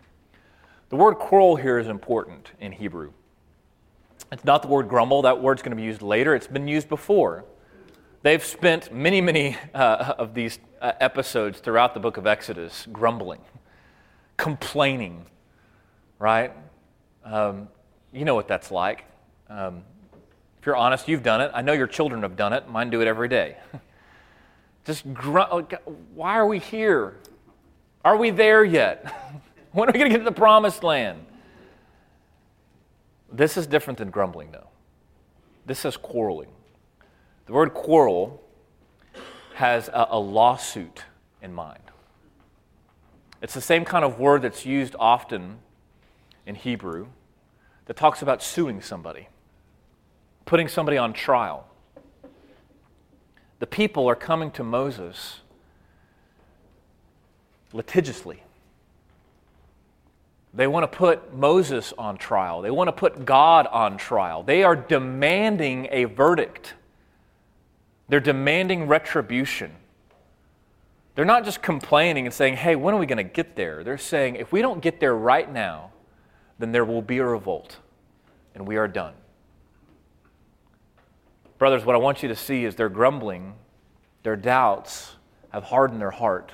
The 0.89 0.95
word 0.97 1.15
quarrel 1.15 1.55
here 1.55 1.79
is 1.79 1.87
important 1.87 2.51
in 2.59 2.73
Hebrew. 2.73 3.13
It's 4.31 4.45
not 4.45 4.61
the 4.61 4.69
word 4.69 4.87
grumble, 4.87 5.23
that 5.23 5.41
word's 5.41 5.61
going 5.61 5.71
to 5.71 5.75
be 5.75 5.83
used 5.83 6.01
later. 6.01 6.33
It's 6.35 6.47
been 6.47 6.67
used 6.67 6.87
before. 6.87 7.43
They've 8.23 8.43
spent 8.43 8.93
many, 8.93 9.19
many 9.19 9.57
uh, 9.73 10.13
of 10.17 10.33
these 10.33 10.59
uh, 10.81 10.93
episodes 11.01 11.59
throughout 11.59 11.93
the 11.93 11.99
book 11.99 12.17
of 12.17 12.25
Exodus 12.25 12.87
grumbling, 12.93 13.41
complaining, 14.37 15.25
right? 16.17 16.53
Um, 17.25 17.67
you 18.13 18.23
know 18.23 18.35
what 18.35 18.47
that's 18.47 18.71
like. 18.71 19.05
Um, 19.49 19.83
if 20.59 20.65
you're 20.65 20.77
honest, 20.77 21.07
you've 21.07 21.23
done 21.23 21.41
it. 21.41 21.51
I 21.53 21.61
know 21.61 21.73
your 21.73 21.87
children 21.87 22.21
have 22.21 22.37
done 22.37 22.53
it. 22.53 22.69
Mine 22.69 22.89
do 22.89 23.01
it 23.01 23.07
every 23.07 23.27
day. 23.27 23.57
Just 24.85 25.13
grunt. 25.13 25.73
Why 26.13 26.35
are 26.35 26.47
we 26.47 26.59
here? 26.59 27.17
Are 28.05 28.15
we 28.15 28.29
there 28.29 28.63
yet? 28.63 29.13
When 29.73 29.87
are 29.87 29.93
we 29.93 29.99
going 29.99 30.11
to 30.11 30.17
get 30.17 30.25
to 30.25 30.29
the 30.29 30.37
promised 30.37 30.83
land? 30.83 31.25
This 33.31 33.55
is 33.57 33.65
different 33.67 33.99
than 33.99 34.09
grumbling, 34.09 34.51
though. 34.51 34.67
This 35.65 35.85
is 35.85 35.95
quarreling. 35.95 36.49
The 37.45 37.53
word 37.53 37.73
quarrel 37.73 38.41
has 39.55 39.87
a, 39.89 40.07
a 40.11 40.19
lawsuit 40.19 41.03
in 41.41 41.53
mind. 41.53 41.83
It's 43.41 43.53
the 43.53 43.61
same 43.61 43.85
kind 43.85 44.05
of 44.05 44.19
word 44.19 44.41
that's 44.41 44.65
used 44.65 44.95
often 44.99 45.59
in 46.45 46.55
Hebrew 46.55 47.07
that 47.85 47.95
talks 47.95 48.21
about 48.21 48.43
suing 48.43 48.81
somebody, 48.81 49.27
putting 50.45 50.67
somebody 50.67 50.97
on 50.97 51.13
trial. 51.13 51.67
The 53.59 53.67
people 53.67 54.07
are 54.07 54.15
coming 54.15 54.51
to 54.51 54.63
Moses 54.63 55.39
litigiously. 57.73 58.43
They 60.53 60.67
want 60.67 60.89
to 60.89 60.97
put 60.97 61.33
Moses 61.33 61.93
on 61.97 62.17
trial. 62.17 62.61
They 62.61 62.71
want 62.71 62.89
to 62.89 62.91
put 62.91 63.25
God 63.25 63.67
on 63.67 63.97
trial. 63.97 64.43
They 64.43 64.63
are 64.63 64.75
demanding 64.75 65.87
a 65.91 66.05
verdict. 66.05 66.73
They're 68.09 68.19
demanding 68.19 68.87
retribution. 68.87 69.71
They're 71.15 71.25
not 71.25 71.45
just 71.45 71.61
complaining 71.61 72.25
and 72.25 72.33
saying, 72.33 72.57
hey, 72.57 72.75
when 72.75 72.93
are 72.93 72.97
we 72.97 73.05
going 73.05 73.17
to 73.17 73.23
get 73.23 73.55
there? 73.55 73.83
They're 73.83 73.97
saying, 73.97 74.35
if 74.35 74.51
we 74.51 74.61
don't 74.61 74.81
get 74.81 74.99
there 74.99 75.15
right 75.15 75.51
now, 75.51 75.91
then 76.59 76.71
there 76.71 76.85
will 76.85 77.01
be 77.01 77.19
a 77.19 77.25
revolt 77.25 77.77
and 78.53 78.67
we 78.67 78.77
are 78.77 78.87
done. 78.87 79.13
Brothers, 81.57 81.85
what 81.85 81.95
I 81.95 81.99
want 81.99 82.23
you 82.23 82.29
to 82.29 82.35
see 82.35 82.65
is 82.65 82.75
their 82.75 82.89
grumbling, 82.89 83.53
their 84.23 84.35
doubts 84.35 85.11
have 85.49 85.63
hardened 85.63 86.01
their 86.01 86.11
heart. 86.11 86.51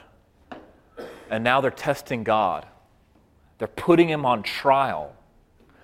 And 1.30 1.44
now 1.44 1.62
they're 1.62 1.72
testing 1.72 2.24
God. 2.24 2.66
They're 3.58 3.68
putting 3.68 4.10
him 4.10 4.26
on 4.26 4.44
trial. 4.44 5.16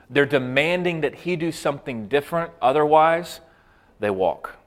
They're 0.10 0.26
demanding 0.26 1.02
that 1.02 1.16
he 1.16 1.36
do 1.36 1.52
something 1.52 2.08
different, 2.08 2.52
otherwise, 2.62 3.40
they 4.00 4.10
walk. 4.10 4.58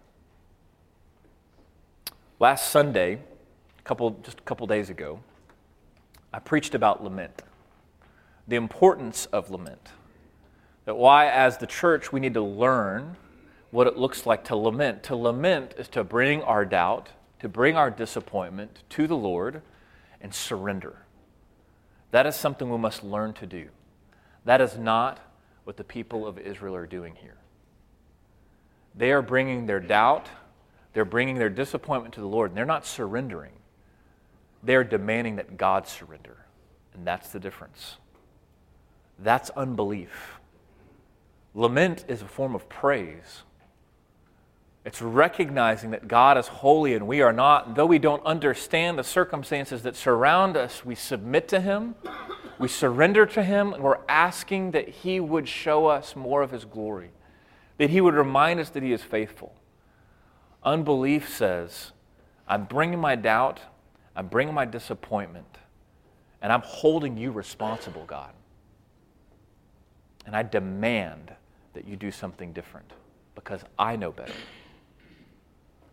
Last 2.38 2.70
Sunday, 2.70 3.20
a 3.78 3.82
couple, 3.82 4.10
just 4.22 4.40
a 4.40 4.42
couple 4.42 4.66
days 4.66 4.90
ago, 4.90 5.20
I 6.32 6.38
preached 6.38 6.74
about 6.74 7.02
lament, 7.02 7.42
the 8.48 8.56
importance 8.56 9.26
of 9.26 9.50
lament. 9.50 9.88
That 10.84 10.96
why, 10.96 11.28
as 11.28 11.58
the 11.58 11.66
church, 11.66 12.12
we 12.12 12.20
need 12.20 12.34
to 12.34 12.42
learn 12.42 13.16
what 13.70 13.86
it 13.86 13.96
looks 13.96 14.26
like 14.26 14.44
to 14.44 14.56
lament. 14.56 15.02
To 15.04 15.16
lament 15.16 15.74
is 15.78 15.88
to 15.88 16.04
bring 16.04 16.42
our 16.42 16.64
doubt, 16.64 17.10
to 17.40 17.48
bring 17.48 17.76
our 17.76 17.90
disappointment 17.90 18.82
to 18.90 19.06
the 19.06 19.16
Lord 19.16 19.62
and 20.20 20.34
surrender. 20.34 21.05
That 22.16 22.24
is 22.24 22.34
something 22.34 22.70
we 22.70 22.78
must 22.78 23.04
learn 23.04 23.34
to 23.34 23.46
do. 23.46 23.68
That 24.46 24.62
is 24.62 24.78
not 24.78 25.20
what 25.64 25.76
the 25.76 25.84
people 25.84 26.26
of 26.26 26.38
Israel 26.38 26.74
are 26.74 26.86
doing 26.86 27.14
here. 27.16 27.36
They 28.94 29.12
are 29.12 29.20
bringing 29.20 29.66
their 29.66 29.80
doubt, 29.80 30.26
they're 30.94 31.04
bringing 31.04 31.36
their 31.36 31.50
disappointment 31.50 32.14
to 32.14 32.22
the 32.22 32.26
Lord, 32.26 32.52
and 32.52 32.56
they're 32.56 32.64
not 32.64 32.86
surrendering. 32.86 33.52
They're 34.62 34.82
demanding 34.82 35.36
that 35.36 35.58
God 35.58 35.86
surrender. 35.86 36.38
And 36.94 37.06
that's 37.06 37.32
the 37.32 37.38
difference. 37.38 37.98
That's 39.18 39.50
unbelief. 39.50 40.38
Lament 41.52 42.06
is 42.08 42.22
a 42.22 42.26
form 42.26 42.54
of 42.54 42.66
praise. 42.70 43.42
It's 44.86 45.02
recognizing 45.02 45.90
that 45.90 46.06
God 46.06 46.38
is 46.38 46.46
holy 46.46 46.94
and 46.94 47.08
we 47.08 47.20
are 47.20 47.32
not. 47.32 47.74
Though 47.74 47.86
we 47.86 47.98
don't 47.98 48.24
understand 48.24 48.96
the 48.96 49.02
circumstances 49.02 49.82
that 49.82 49.96
surround 49.96 50.56
us, 50.56 50.84
we 50.84 50.94
submit 50.94 51.48
to 51.48 51.60
Him, 51.60 51.96
we 52.60 52.68
surrender 52.68 53.26
to 53.26 53.42
Him, 53.42 53.72
and 53.72 53.82
we're 53.82 53.98
asking 54.08 54.70
that 54.70 54.88
He 54.88 55.18
would 55.18 55.48
show 55.48 55.86
us 55.86 56.14
more 56.14 56.40
of 56.40 56.52
His 56.52 56.64
glory, 56.64 57.10
that 57.78 57.90
He 57.90 58.00
would 58.00 58.14
remind 58.14 58.60
us 58.60 58.70
that 58.70 58.84
He 58.84 58.92
is 58.92 59.02
faithful. 59.02 59.56
Unbelief 60.62 61.28
says, 61.28 61.90
I'm 62.46 62.64
bringing 62.64 63.00
my 63.00 63.16
doubt, 63.16 63.58
I'm 64.14 64.28
bringing 64.28 64.54
my 64.54 64.66
disappointment, 64.66 65.58
and 66.40 66.52
I'm 66.52 66.62
holding 66.62 67.16
you 67.16 67.32
responsible, 67.32 68.04
God. 68.06 68.30
And 70.26 70.36
I 70.36 70.44
demand 70.44 71.32
that 71.74 71.88
you 71.88 71.96
do 71.96 72.12
something 72.12 72.52
different 72.52 72.92
because 73.34 73.62
I 73.76 73.96
know 73.96 74.12
better. 74.12 74.32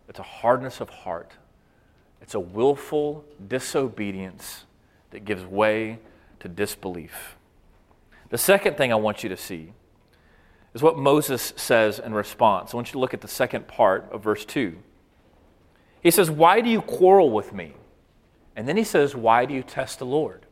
It's 0.08 0.18
a 0.18 0.22
hardness 0.22 0.80
of 0.80 0.88
heart. 0.90 1.32
It's 2.20 2.34
a 2.34 2.40
willful 2.40 3.24
disobedience 3.48 4.64
that 5.10 5.24
gives 5.24 5.44
way 5.44 5.98
to 6.40 6.48
disbelief. 6.48 7.36
The 8.30 8.38
second 8.38 8.76
thing 8.76 8.92
I 8.92 8.96
want 8.96 9.22
you 9.22 9.28
to 9.28 9.36
see 9.36 9.72
is 10.74 10.82
what 10.82 10.98
Moses 10.98 11.52
says 11.56 11.98
in 11.98 12.12
response. 12.12 12.74
I 12.74 12.76
want 12.76 12.88
you 12.88 12.92
to 12.92 12.98
look 12.98 13.14
at 13.14 13.20
the 13.20 13.28
second 13.28 13.68
part 13.68 14.08
of 14.10 14.22
verse 14.22 14.44
2. 14.44 14.76
He 16.02 16.10
says, 16.10 16.30
Why 16.30 16.60
do 16.60 16.68
you 16.68 16.82
quarrel 16.82 17.30
with 17.30 17.52
me? 17.52 17.74
And 18.56 18.68
then 18.68 18.76
he 18.76 18.84
says, 18.84 19.14
Why 19.14 19.46
do 19.46 19.54
you 19.54 19.62
test 19.62 19.98
the 19.98 20.06
Lord? 20.06 20.46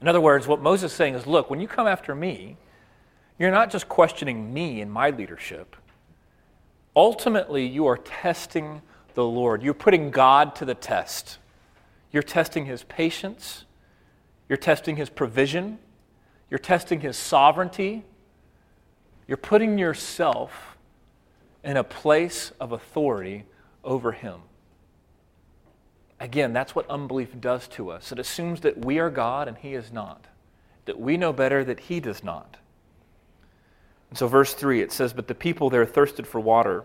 In 0.00 0.08
other 0.08 0.20
words, 0.20 0.46
what 0.46 0.60
Moses 0.60 0.92
is 0.92 0.96
saying 0.96 1.14
is, 1.14 1.26
Look, 1.26 1.50
when 1.50 1.60
you 1.60 1.68
come 1.68 1.86
after 1.86 2.14
me, 2.14 2.56
you're 3.38 3.50
not 3.50 3.70
just 3.70 3.88
questioning 3.88 4.52
me 4.52 4.80
and 4.80 4.92
my 4.92 5.10
leadership, 5.10 5.74
Ultimately, 6.94 7.66
you 7.66 7.86
are 7.86 7.96
testing 7.96 8.82
the 9.14 9.24
Lord. 9.24 9.62
You're 9.62 9.74
putting 9.74 10.10
God 10.10 10.54
to 10.56 10.64
the 10.64 10.74
test. 10.74 11.38
You're 12.10 12.22
testing 12.22 12.66
his 12.66 12.84
patience. 12.84 13.64
You're 14.48 14.58
testing 14.58 14.96
his 14.96 15.08
provision. 15.08 15.78
You're 16.50 16.58
testing 16.58 17.00
his 17.00 17.16
sovereignty. 17.16 18.04
You're 19.26 19.38
putting 19.38 19.78
yourself 19.78 20.76
in 21.64 21.76
a 21.76 21.84
place 21.84 22.52
of 22.60 22.72
authority 22.72 23.44
over 23.84 24.12
him. 24.12 24.40
Again, 26.20 26.52
that's 26.52 26.74
what 26.74 26.88
unbelief 26.90 27.40
does 27.40 27.66
to 27.68 27.90
us. 27.90 28.12
It 28.12 28.18
assumes 28.18 28.60
that 28.60 28.84
we 28.84 28.98
are 28.98 29.10
God 29.10 29.48
and 29.48 29.56
he 29.56 29.74
is 29.74 29.92
not, 29.92 30.26
that 30.84 31.00
we 31.00 31.16
know 31.16 31.32
better 31.32 31.64
that 31.64 31.80
he 31.80 31.98
does 31.98 32.22
not. 32.22 32.58
And 34.12 34.18
so, 34.18 34.28
verse 34.28 34.52
3, 34.52 34.82
it 34.82 34.92
says, 34.92 35.14
But 35.14 35.26
the 35.26 35.34
people 35.34 35.70
there 35.70 35.86
thirsted 35.86 36.26
for 36.26 36.38
water 36.38 36.84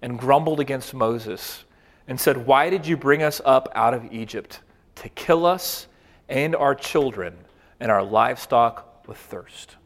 and 0.00 0.18
grumbled 0.18 0.60
against 0.60 0.94
Moses 0.94 1.66
and 2.06 2.18
said, 2.18 2.46
Why 2.46 2.70
did 2.70 2.86
you 2.86 2.96
bring 2.96 3.22
us 3.22 3.42
up 3.44 3.68
out 3.74 3.92
of 3.92 4.10
Egypt 4.14 4.60
to 4.94 5.10
kill 5.10 5.44
us 5.44 5.88
and 6.26 6.56
our 6.56 6.74
children 6.74 7.36
and 7.80 7.92
our 7.92 8.02
livestock 8.02 9.06
with 9.06 9.18
thirst? 9.18 9.76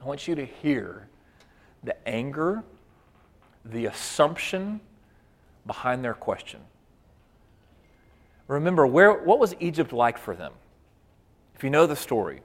I 0.00 0.04
want 0.04 0.28
you 0.28 0.36
to 0.36 0.44
hear 0.44 1.08
the 1.82 1.96
anger, 2.08 2.62
the 3.64 3.86
assumption 3.86 4.80
behind 5.66 6.04
their 6.04 6.14
question. 6.14 6.60
Remember, 8.46 8.86
where, 8.86 9.14
what 9.14 9.40
was 9.40 9.56
Egypt 9.58 9.92
like 9.92 10.16
for 10.16 10.36
them? 10.36 10.52
If 11.56 11.64
you 11.64 11.70
know 11.70 11.88
the 11.88 11.96
story, 11.96 12.42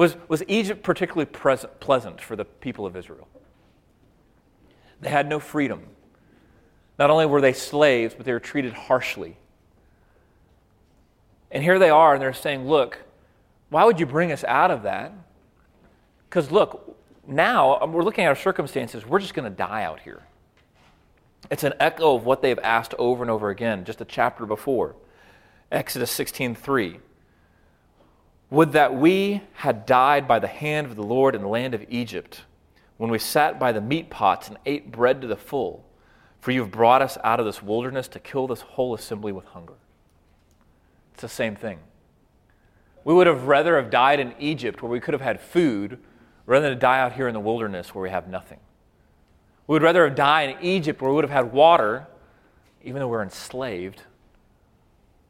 was, 0.00 0.16
was 0.28 0.42
Egypt 0.48 0.82
particularly 0.82 1.26
present, 1.26 1.78
pleasant 1.78 2.22
for 2.22 2.34
the 2.34 2.46
people 2.46 2.86
of 2.86 2.96
Israel? 2.96 3.28
They 5.02 5.10
had 5.10 5.28
no 5.28 5.38
freedom. 5.38 5.82
Not 6.98 7.10
only 7.10 7.26
were 7.26 7.42
they 7.42 7.52
slaves, 7.52 8.14
but 8.14 8.24
they 8.24 8.32
were 8.32 8.40
treated 8.40 8.72
harshly. 8.72 9.36
And 11.50 11.62
here 11.62 11.78
they 11.78 11.90
are, 11.90 12.14
and 12.14 12.22
they're 12.22 12.32
saying, 12.32 12.66
Look, 12.66 12.96
why 13.68 13.84
would 13.84 14.00
you 14.00 14.06
bring 14.06 14.32
us 14.32 14.42
out 14.44 14.70
of 14.70 14.84
that? 14.84 15.12
Because 16.30 16.50
look, 16.50 16.96
now 17.26 17.78
um, 17.82 17.92
we're 17.92 18.02
looking 18.02 18.24
at 18.24 18.28
our 18.28 18.36
circumstances, 18.36 19.04
we're 19.04 19.20
just 19.20 19.34
going 19.34 19.50
to 19.50 19.54
die 19.54 19.82
out 19.82 20.00
here. 20.00 20.22
It's 21.50 21.62
an 21.62 21.74
echo 21.78 22.16
of 22.16 22.24
what 22.24 22.40
they've 22.40 22.58
asked 22.60 22.94
over 22.98 23.22
and 23.22 23.30
over 23.30 23.50
again, 23.50 23.84
just 23.84 24.00
a 24.00 24.06
chapter 24.06 24.46
before. 24.46 24.96
Exodus 25.70 26.10
16:3. 26.10 27.00
Would 28.50 28.72
that 28.72 28.94
we 28.94 29.42
had 29.54 29.86
died 29.86 30.26
by 30.26 30.40
the 30.40 30.48
hand 30.48 30.88
of 30.88 30.96
the 30.96 31.04
Lord 31.04 31.36
in 31.36 31.42
the 31.42 31.48
land 31.48 31.72
of 31.72 31.84
Egypt, 31.88 32.42
when 32.96 33.10
we 33.10 33.18
sat 33.18 33.60
by 33.60 33.70
the 33.70 33.80
meat 33.80 34.10
pots 34.10 34.48
and 34.48 34.58
ate 34.66 34.90
bread 34.90 35.20
to 35.20 35.28
the 35.28 35.36
full, 35.36 35.84
for 36.40 36.50
you 36.50 36.62
have 36.62 36.72
brought 36.72 37.00
us 37.00 37.16
out 37.22 37.38
of 37.38 37.46
this 37.46 37.62
wilderness 37.62 38.08
to 38.08 38.18
kill 38.18 38.48
this 38.48 38.62
whole 38.62 38.92
assembly 38.92 39.30
with 39.30 39.44
hunger. 39.46 39.74
It's 41.12 41.22
the 41.22 41.28
same 41.28 41.54
thing. 41.54 41.78
We 43.04 43.14
would 43.14 43.26
have 43.26 43.44
rather 43.44 43.76
have 43.76 43.90
died 43.90 44.20
in 44.20 44.34
Egypt 44.38 44.82
where 44.82 44.90
we 44.90 45.00
could 45.00 45.14
have 45.14 45.20
had 45.20 45.40
food 45.40 45.98
rather 46.44 46.68
than 46.68 46.74
to 46.74 46.80
die 46.80 46.98
out 46.98 47.12
here 47.12 47.28
in 47.28 47.34
the 47.34 47.40
wilderness 47.40 47.94
where 47.94 48.02
we 48.02 48.10
have 48.10 48.28
nothing. 48.28 48.58
We 49.66 49.74
would 49.74 49.82
rather 49.82 50.06
have 50.06 50.16
died 50.16 50.50
in 50.50 50.62
Egypt 50.64 51.00
where 51.00 51.10
we 51.10 51.14
would 51.14 51.24
have 51.24 51.30
had 51.30 51.52
water, 51.52 52.08
even 52.82 52.98
though 52.98 53.08
we're 53.08 53.22
enslaved, 53.22 54.02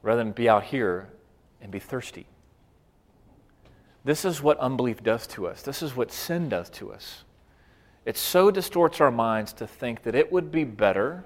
rather 0.02 0.24
than 0.24 0.32
be 0.32 0.48
out 0.48 0.64
here 0.64 1.10
and 1.60 1.70
be 1.70 1.78
thirsty. 1.78 2.26
This 4.04 4.24
is 4.24 4.42
what 4.42 4.58
unbelief 4.58 5.02
does 5.02 5.26
to 5.28 5.46
us. 5.46 5.62
This 5.62 5.82
is 5.82 5.94
what 5.94 6.10
sin 6.10 6.48
does 6.48 6.70
to 6.70 6.92
us. 6.92 7.24
It 8.06 8.16
so 8.16 8.50
distorts 8.50 9.00
our 9.00 9.10
minds 9.10 9.52
to 9.54 9.66
think 9.66 10.02
that 10.04 10.14
it 10.14 10.32
would 10.32 10.50
be 10.50 10.64
better 10.64 11.24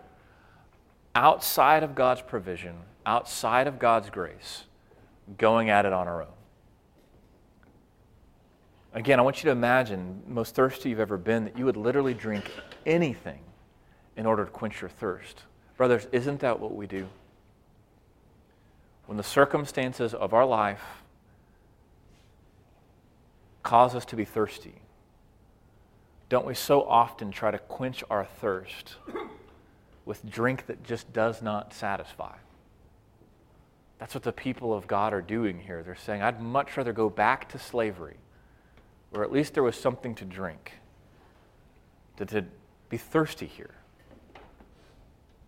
outside 1.14 1.84
of 1.84 1.94
God's 1.94 2.20
provision, 2.22 2.74
outside 3.06 3.68
of 3.68 3.78
God's 3.78 4.10
grace, 4.10 4.64
going 5.38 5.70
at 5.70 5.87
it 5.87 5.92
on 5.92 6.08
our 6.08 6.22
own. 6.22 6.28
Again, 8.92 9.18
I 9.18 9.22
want 9.22 9.38
you 9.42 9.48
to 9.48 9.52
imagine, 9.52 10.22
most 10.26 10.54
thirsty 10.54 10.90
you've 10.90 11.00
ever 11.00 11.16
been, 11.16 11.44
that 11.44 11.58
you 11.58 11.64
would 11.64 11.76
literally 11.76 12.14
drink 12.14 12.50
anything 12.87 13.40
in 14.16 14.26
order 14.26 14.44
to 14.44 14.50
quench 14.50 14.80
your 14.80 14.90
thirst. 14.90 15.42
Brothers, 15.76 16.06
isn't 16.12 16.40
that 16.40 16.60
what 16.60 16.74
we 16.74 16.87
do? 16.87 17.08
When 19.06 19.16
the 19.16 19.24
circumstances 19.24 20.14
of 20.14 20.32
our 20.32 20.46
life 20.46 20.82
cause 23.64 23.96
us 23.96 24.05
to 24.05 24.16
be 24.16 24.24
thirsty, 24.24 24.74
don't 26.29 26.46
we 26.46 26.55
so 26.55 26.83
often 26.83 27.33
try 27.33 27.50
to 27.50 27.59
quench 27.59 28.05
our 28.09 28.24
thirst 28.24 28.96
with 30.05 30.24
drink 30.31 30.66
that 30.66 30.85
just 30.85 31.12
does 31.12 31.42
not 31.42 31.74
satisfy? 31.74 32.37
That's 33.98 34.14
what 34.14 34.22
the 34.22 34.33
people 34.33 34.72
of 34.74 34.87
God 34.87 35.12
are 35.12 35.20
doing 35.22 35.61
here. 35.61 35.83
They're 35.83 35.96
saying, 35.96 36.22
I'd 36.22 36.40
much 36.40 36.77
rather 36.77 36.92
go 36.92 37.09
back 37.09 37.48
to 37.50 37.59
slavery 37.59 38.16
where 39.11 39.24
at 39.24 39.33
least 39.33 39.55
there 39.55 39.62
was 39.62 39.77
something 39.77 40.14
to 40.16 40.24
drink, 40.24 40.72
to, 42.16 42.27
to 42.27 42.44
be 42.88 42.96
thirsty 42.96 43.46
here. 43.46 43.74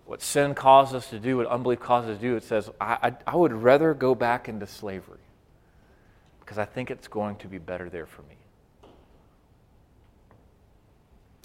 What 0.05 0.23
sin 0.23 0.55
causes 0.55 0.95
us 0.95 1.11
to 1.11 1.19
do, 1.19 1.39
what 1.39 1.49
unbelief 1.49 1.81
causes 1.81 2.11
us 2.11 2.17
to 2.19 2.23
do, 2.23 2.37
it 2.37 2.45
says, 2.45 2.71
I, 2.81 2.99
I, 3.03 3.17
I 3.27 3.37
would 3.37 3.53
rather 3.53 3.93
go 3.93 4.15
back 4.15 4.49
into 4.49 4.67
slavery 4.69 5.19
because 6.47 6.59
I 6.59 6.65
think 6.65 6.93
it's 6.93 7.09
going 7.09 7.35
to 7.37 7.49
be 7.49 7.59
better 7.59 7.91
there 7.91 8.07
for 8.07 8.23
me. 8.23 8.37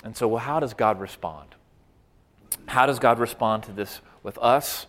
And 0.03 0.15
so, 0.15 0.27
well, 0.27 0.43
how 0.43 0.59
does 0.59 0.75
God 0.75 0.99
respond? 0.99 1.55
How 2.67 2.85
does 2.85 2.99
God 2.99 3.17
respond 3.17 3.63
to 3.63 3.71
this 3.71 4.01
with 4.21 4.37
us? 4.37 4.85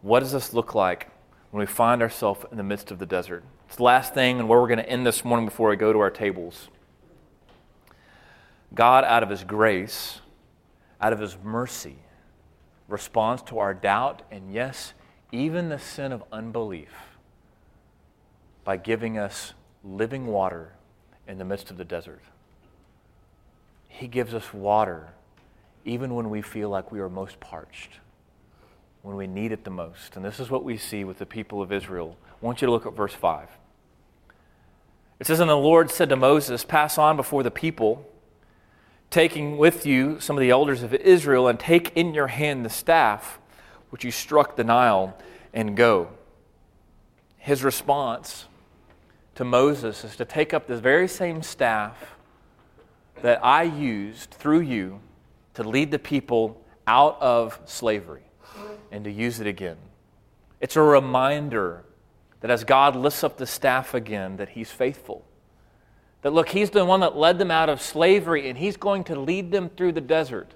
What 0.00 0.20
does 0.20 0.32
this 0.32 0.52
look 0.52 0.74
like 0.74 1.08
when 1.52 1.60
we 1.60 1.66
find 1.66 2.02
ourselves 2.02 2.44
in 2.50 2.56
the 2.56 2.64
midst 2.64 2.90
of 2.90 2.98
the 2.98 3.06
desert? 3.06 3.44
It's 3.68 3.76
the 3.76 3.84
last 3.84 4.12
thing 4.12 4.40
and 4.40 4.48
where 4.48 4.60
we're 4.60 4.66
going 4.66 4.78
to 4.78 4.88
end 4.88 5.06
this 5.06 5.24
morning 5.24 5.46
before 5.46 5.70
we 5.70 5.76
go 5.76 5.92
to 5.92 6.00
our 6.00 6.10
tables. 6.10 6.68
God, 8.74 9.04
out 9.04 9.22
of 9.22 9.30
His 9.30 9.44
grace, 9.44 10.18
out 11.00 11.12
of 11.12 11.20
His 11.20 11.36
mercy, 11.44 11.98
responds 12.88 13.42
to 13.42 13.60
our 13.60 13.72
doubt 13.72 14.22
and, 14.32 14.52
yes, 14.52 14.94
even 15.30 15.68
the 15.68 15.78
sin 15.78 16.10
of 16.10 16.24
unbelief 16.32 17.11
by 18.64 18.76
giving 18.76 19.18
us 19.18 19.54
living 19.84 20.26
water 20.26 20.72
in 21.26 21.38
the 21.38 21.44
midst 21.44 21.70
of 21.70 21.76
the 21.76 21.84
desert. 21.84 22.22
He 23.88 24.06
gives 24.06 24.34
us 24.34 24.52
water 24.52 25.10
even 25.84 26.14
when 26.14 26.30
we 26.30 26.42
feel 26.42 26.68
like 26.68 26.92
we 26.92 27.00
are 27.00 27.08
most 27.08 27.40
parched, 27.40 27.98
when 29.02 29.16
we 29.16 29.26
need 29.26 29.52
it 29.52 29.64
the 29.64 29.70
most. 29.70 30.16
And 30.16 30.24
this 30.24 30.38
is 30.38 30.48
what 30.48 30.64
we 30.64 30.76
see 30.76 31.04
with 31.04 31.18
the 31.18 31.26
people 31.26 31.60
of 31.60 31.72
Israel. 31.72 32.16
I 32.24 32.44
want 32.44 32.62
you 32.62 32.66
to 32.66 32.72
look 32.72 32.86
at 32.86 32.94
verse 32.94 33.14
5. 33.14 33.48
It 35.18 35.26
says, 35.26 35.40
And 35.40 35.50
the 35.50 35.56
Lord 35.56 35.90
said 35.90 36.08
to 36.08 36.16
Moses, 36.16 36.64
Pass 36.64 36.98
on 36.98 37.16
before 37.16 37.42
the 37.42 37.50
people, 37.50 38.08
taking 39.10 39.58
with 39.58 39.84
you 39.84 40.20
some 40.20 40.36
of 40.36 40.40
the 40.40 40.50
elders 40.50 40.82
of 40.82 40.94
Israel, 40.94 41.48
and 41.48 41.58
take 41.58 41.96
in 41.96 42.14
your 42.14 42.28
hand 42.28 42.64
the 42.64 42.70
staff 42.70 43.38
which 43.90 44.04
you 44.04 44.10
struck 44.10 44.56
the 44.56 44.64
Nile, 44.64 45.14
and 45.52 45.76
go. 45.76 46.08
His 47.36 47.62
response 47.62 48.46
to 49.34 49.44
Moses 49.44 50.04
is 50.04 50.16
to 50.16 50.24
take 50.24 50.52
up 50.52 50.66
this 50.66 50.80
very 50.80 51.08
same 51.08 51.42
staff 51.42 52.16
that 53.22 53.44
I 53.44 53.62
used 53.62 54.30
through 54.30 54.60
you 54.60 55.00
to 55.54 55.62
lead 55.62 55.90
the 55.90 55.98
people 55.98 56.62
out 56.86 57.20
of 57.20 57.58
slavery 57.64 58.22
and 58.90 59.04
to 59.04 59.10
use 59.10 59.40
it 59.40 59.46
again. 59.46 59.76
It's 60.60 60.76
a 60.76 60.82
reminder 60.82 61.84
that 62.40 62.50
as 62.50 62.64
God 62.64 62.96
lifts 62.96 63.24
up 63.24 63.36
the 63.36 63.46
staff 63.46 63.94
again, 63.94 64.36
that 64.36 64.50
He's 64.50 64.70
faithful. 64.70 65.24
That 66.22 66.32
look, 66.32 66.50
He's 66.50 66.70
the 66.70 66.84
one 66.84 67.00
that 67.00 67.16
led 67.16 67.38
them 67.38 67.50
out 67.50 67.68
of 67.68 67.80
slavery, 67.80 68.48
and 68.48 68.58
He's 68.58 68.76
going 68.76 69.04
to 69.04 69.18
lead 69.18 69.50
them 69.50 69.70
through 69.70 69.92
the 69.92 70.00
desert. 70.00 70.54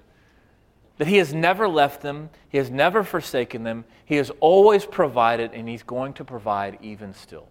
That 0.97 1.07
He 1.07 1.17
has 1.17 1.33
never 1.33 1.67
left 1.67 2.01
them, 2.01 2.29
He 2.49 2.57
has 2.57 2.69
never 2.69 3.03
forsaken 3.03 3.63
them, 3.63 3.85
He 4.05 4.15
has 4.15 4.31
always 4.39 4.85
provided, 4.85 5.51
and 5.53 5.67
He's 5.67 5.83
going 5.83 6.13
to 6.13 6.25
provide 6.25 6.77
even 6.81 7.13
still. 7.13 7.47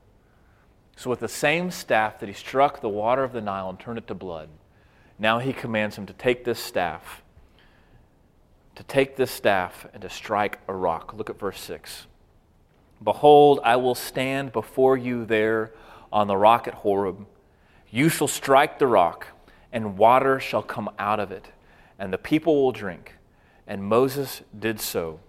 So, 0.97 1.11
with 1.11 1.21
the 1.21 1.29
same 1.29 1.71
staff 1.71 2.19
that 2.21 2.29
He 2.29 2.35
struck 2.35 2.81
the 2.81 2.89
water 2.89 3.23
of 3.23 3.33
the 3.33 3.43
Nile 3.43 3.69
and 3.69 3.79
turned 3.79 3.99
it 3.99 4.07
to 4.07 4.15
blood, 4.15 4.49
now 5.19 5.39
He 5.39 5.53
commands 5.53 5.97
him 5.97 6.07
to 6.07 6.15
take 6.15 6.45
this 6.45 6.59
staff, 6.59 7.23
to 8.75 8.83
take 8.83 9.17
this 9.17 9.31
staff 9.31 9.87
and 9.93 10.01
to 10.03 10.09
strike 10.09 10.59
a 10.67 10.75
rock. 10.75 11.13
Look 11.15 11.29
at 11.29 11.39
verse 11.39 11.61
6. 11.61 12.07
Behold, 13.05 13.61
I 13.63 13.77
will 13.77 13.95
stand 13.95 14.53
before 14.53 14.97
you 14.97 15.27
there 15.27 15.73
on 16.11 16.29
the 16.29 16.37
rock 16.37 16.67
at 16.67 16.75
Horeb. 16.75 17.27
You 17.91 18.09
shall 18.09 18.29
strike 18.29 18.79
the 18.79 18.87
rock, 18.87 19.27
and 19.71 19.99
water 19.99 20.41
shall 20.41 20.63
come 20.63 20.89
out 20.99 21.21
of 21.21 21.31
it, 21.31 21.53
and 21.99 22.11
the 22.11 22.19
people 22.19 22.63
will 22.63 22.73
drink. 22.73 23.15
And 23.67 23.85
Moses 23.85 24.43
did 24.59 24.81
so 24.81 25.21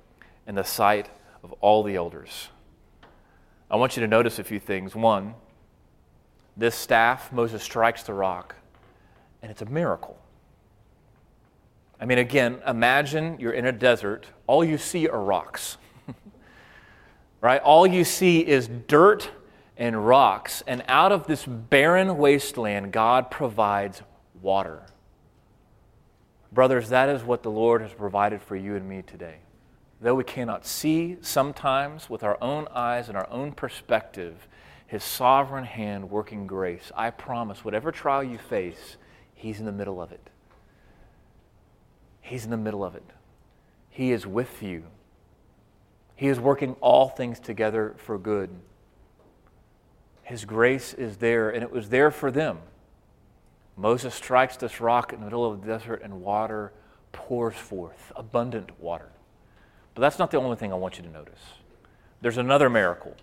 in 0.46 0.56
the 0.56 0.64
sight 0.64 1.10
of 1.44 1.52
all 1.60 1.84
the 1.84 1.96
elders. 1.96 2.50
I 3.70 3.76
want 3.76 3.98
you 3.98 4.02
to 4.02 4.08
notice 4.08 4.40
a 4.40 4.46
few 4.46 4.60
things. 4.60 4.96
One, 4.96 5.34
this 6.58 6.76
staff, 6.76 7.32
Moses 7.32 7.62
strikes 7.62 8.04
the 8.04 8.14
rock, 8.14 8.56
and 9.42 9.52
it's 9.52 9.62
a 9.62 9.66
miracle. 9.66 10.18
I 12.00 12.06
mean, 12.06 12.18
again, 12.18 12.62
imagine 12.66 13.40
you're 13.40 13.54
in 13.54 13.66
a 13.66 13.72
desert, 13.72 14.28
all 14.46 14.64
you 14.64 14.78
see 14.78 15.08
are 15.08 15.22
rocks 15.22 15.78
right? 17.42 17.62
All 17.62 17.86
you 17.86 18.04
see 18.04 18.40
is 18.40 18.68
dirt 18.88 19.30
and 19.78 20.08
rocks. 20.08 20.64
And 20.68 20.84
out 20.88 21.12
of 21.12 21.28
this 21.28 21.46
barren 21.46 22.18
wasteland, 22.18 22.92
God 22.92 23.30
provides 23.30 24.02
water. 24.42 24.84
Brothers, 26.52 26.90
that 26.90 27.10
is 27.10 27.24
what 27.24 27.44
the 27.44 27.52
Lord 27.52 27.82
has 27.82 27.94
provided 27.94 28.42
for 28.42 28.56
you 28.56 28.76
and 28.76 28.88
me 28.88 29.02
today. 29.02 29.38
Though 30.00 30.16
we 30.16 30.24
cannot 30.24 30.66
see 30.66 31.18
sometimes 31.22 32.10
with 32.10 32.24
our 32.24 32.38
own 32.42 32.68
eyes 32.74 33.10
and 33.10 33.18
our 33.18 33.30
own 33.30 33.52
perspective, 33.52 34.48
His 34.88 35.04
sovereign 35.04 35.66
hand 35.66 36.10
working 36.10 36.48
grace, 36.48 36.92
I 36.96 37.10
promise, 37.12 37.64
whatever 37.64 37.92
trial 37.92 38.24
you 38.24 38.38
face, 38.38 38.98
He's 39.34 39.60
in 39.60 39.66
the 39.66 39.72
middle 39.72 40.02
of 40.02 40.12
it. 40.12 40.32
He's 42.22 42.44
in 42.44 42.50
the 42.50 42.58
middle 42.58 42.84
of 42.84 42.96
it. 42.96 43.04
He 43.90 44.12
is 44.12 44.26
with 44.26 44.64
you 44.64 44.86
he 46.18 46.28
is 46.28 46.40
working 46.40 46.76
all 46.82 47.08
things 47.08 47.40
together 47.40 47.94
for 47.98 48.18
good. 48.18 48.50
His 50.24 50.46
grace 50.46 50.94
is 50.96 51.18
there, 51.18 51.52
and 51.52 51.62
it 51.64 51.72
was 51.72 51.90
there 51.90 52.10
for 52.10 52.32
them. 52.32 52.58
Moses 53.78 54.16
strikes 54.16 54.58
this 54.58 54.82
rock 54.82 55.14
in 55.14 55.20
the 55.20 55.26
middle 55.26 55.50
of 55.50 55.62
the 55.62 55.68
desert, 55.68 56.02
and 56.04 56.22
water 56.22 56.74
pours 57.12 57.56
forth, 57.56 58.12
abundant 58.16 58.72
water. 58.80 59.10
But 59.94 60.02
that's 60.02 60.18
not 60.18 60.32
the 60.32 60.40
only 60.40 60.58
thing 60.58 60.74
I 60.74 60.76
want 60.76 60.98
you 60.98 61.04
to 61.04 61.10
notice. 61.10 61.40
There's 62.20 62.38
another 62.38 62.68
miracle 62.68 63.16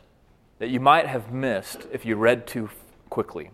that 0.59 0.69
you 0.69 0.81
might 0.81 1.07
have 1.07 1.33
missed 1.33 1.87
if 1.93 2.05
you 2.05 2.17
read 2.17 2.47
too 2.47 2.71
quickly. 3.11 3.51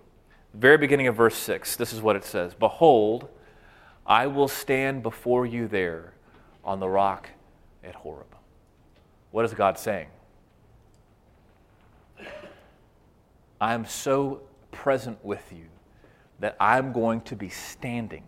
very 0.55 0.77
beginning 0.77 1.07
of 1.07 1.17
verse 1.17 1.37
6, 1.37 1.77
this 1.77 1.93
is 1.93 2.01
what 2.01 2.17
it 2.17 2.25
says 2.25 2.55
Behold, 2.55 3.29
I 4.07 4.27
will 4.27 4.49
stand 4.49 5.03
before 5.03 5.47
you 5.47 5.69
there 5.69 6.15
on 6.65 6.81
the 6.81 6.89
rock 6.89 7.31
at 7.85 7.95
Horeb. 7.95 8.35
What 9.31 9.45
is 9.45 9.55
God 9.55 9.79
saying? 9.79 10.09
I 13.61 13.75
am 13.75 13.85
so 13.85 14.43
present 14.73 15.23
with 15.25 15.53
you 15.53 15.67
that 16.41 16.57
I'm 16.59 16.93
going 16.93 17.21
to 17.23 17.37
be 17.37 17.51
standing 17.51 18.25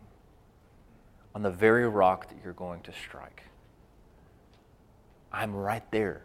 on 1.35 1.43
the 1.43 1.51
very 1.51 1.89
rock 1.89 2.29
that 2.29 2.37
you're 2.45 2.53
going 2.53 2.83
to 2.83 2.93
strike. 2.93 3.43
I'm 5.33 5.55
right 5.55 5.91
there. 5.91 6.23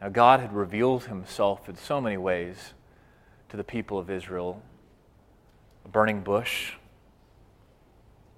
Now, 0.00 0.08
God 0.08 0.40
had 0.40 0.52
revealed 0.52 1.04
himself 1.04 1.68
in 1.68 1.76
so 1.76 2.00
many 2.00 2.16
ways 2.16 2.74
to 3.48 3.56
the 3.56 3.64
people 3.64 3.98
of 3.98 4.10
Israel 4.10 4.62
a 5.84 5.88
burning 5.88 6.22
bush, 6.22 6.72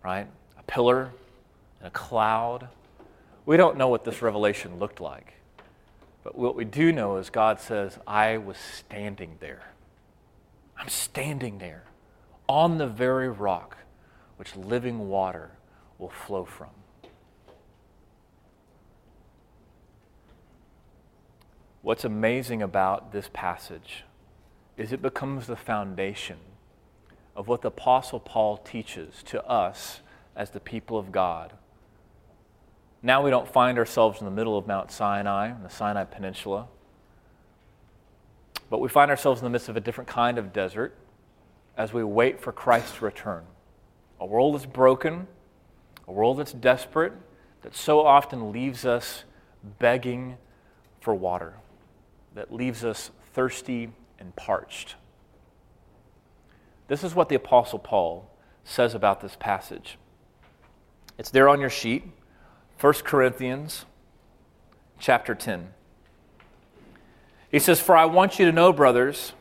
right? 0.04 0.26
A 0.58 0.62
pillar 0.64 1.10
and 1.80 1.88
a 1.88 1.90
cloud 1.90 2.68
we 3.48 3.56
don't 3.56 3.78
know 3.78 3.88
what 3.88 4.04
this 4.04 4.20
revelation 4.20 4.78
looked 4.78 5.00
like. 5.00 5.32
But 6.22 6.36
what 6.36 6.54
we 6.54 6.66
do 6.66 6.92
know 6.92 7.16
is 7.16 7.30
God 7.30 7.58
says, 7.58 7.98
I 8.06 8.36
was 8.36 8.58
standing 8.58 9.38
there. 9.40 9.70
I'm 10.76 10.90
standing 10.90 11.56
there 11.56 11.84
on 12.46 12.76
the 12.76 12.86
very 12.86 13.30
rock 13.30 13.78
which 14.36 14.54
living 14.54 15.08
water 15.08 15.52
will 15.96 16.10
flow 16.10 16.44
from. 16.44 16.68
What's 21.88 22.04
amazing 22.04 22.60
about 22.60 23.12
this 23.12 23.30
passage 23.32 24.04
is 24.76 24.92
it 24.92 25.00
becomes 25.00 25.46
the 25.46 25.56
foundation 25.56 26.36
of 27.34 27.48
what 27.48 27.62
the 27.62 27.68
Apostle 27.68 28.20
Paul 28.20 28.58
teaches 28.58 29.22
to 29.22 29.42
us 29.46 30.00
as 30.36 30.50
the 30.50 30.60
people 30.60 30.98
of 30.98 31.10
God 31.10 31.54
now 33.02 33.22
we 33.22 33.30
don't 33.30 33.48
find 33.48 33.78
ourselves 33.78 34.20
in 34.20 34.24
the 34.24 34.30
middle 34.30 34.58
of 34.58 34.66
Mount 34.66 34.90
Sinai, 34.90 35.50
in 35.52 35.62
the 35.62 35.70
Sinai 35.70 36.04
Peninsula. 36.04 36.66
But 38.70 38.80
we 38.80 38.88
find 38.88 39.10
ourselves 39.10 39.40
in 39.40 39.44
the 39.44 39.50
midst 39.50 39.68
of 39.68 39.76
a 39.76 39.80
different 39.80 40.08
kind 40.08 40.36
of 40.36 40.52
desert 40.52 40.96
as 41.76 41.92
we 41.92 42.02
wait 42.02 42.40
for 42.40 42.52
Christ's 42.52 43.00
return. 43.00 43.44
A 44.20 44.26
world 44.26 44.56
that's 44.56 44.66
broken, 44.66 45.28
a 46.08 46.12
world 46.12 46.38
that's 46.38 46.52
desperate, 46.52 47.12
that 47.62 47.76
so 47.76 48.04
often 48.04 48.50
leaves 48.50 48.84
us 48.84 49.22
begging 49.78 50.36
for 51.00 51.14
water, 51.14 51.54
that 52.38 52.54
leaves 52.54 52.84
us 52.84 53.10
thirsty 53.32 53.90
and 54.20 54.36
parched. 54.36 54.94
This 56.86 57.02
is 57.02 57.12
what 57.12 57.28
the 57.28 57.34
Apostle 57.34 57.80
Paul 57.80 58.30
says 58.62 58.94
about 58.94 59.20
this 59.20 59.34
passage. 59.34 59.98
It's 61.18 61.30
there 61.30 61.48
on 61.48 61.58
your 61.58 61.68
sheet, 61.68 62.04
1 62.80 62.92
Corinthians 63.02 63.86
chapter 65.00 65.34
10. 65.34 65.70
He 67.50 67.58
says, 67.58 67.80
For 67.80 67.96
I 67.96 68.04
want 68.04 68.38
you 68.38 68.46
to 68.46 68.52
know, 68.52 68.72
brothers, 68.72 69.32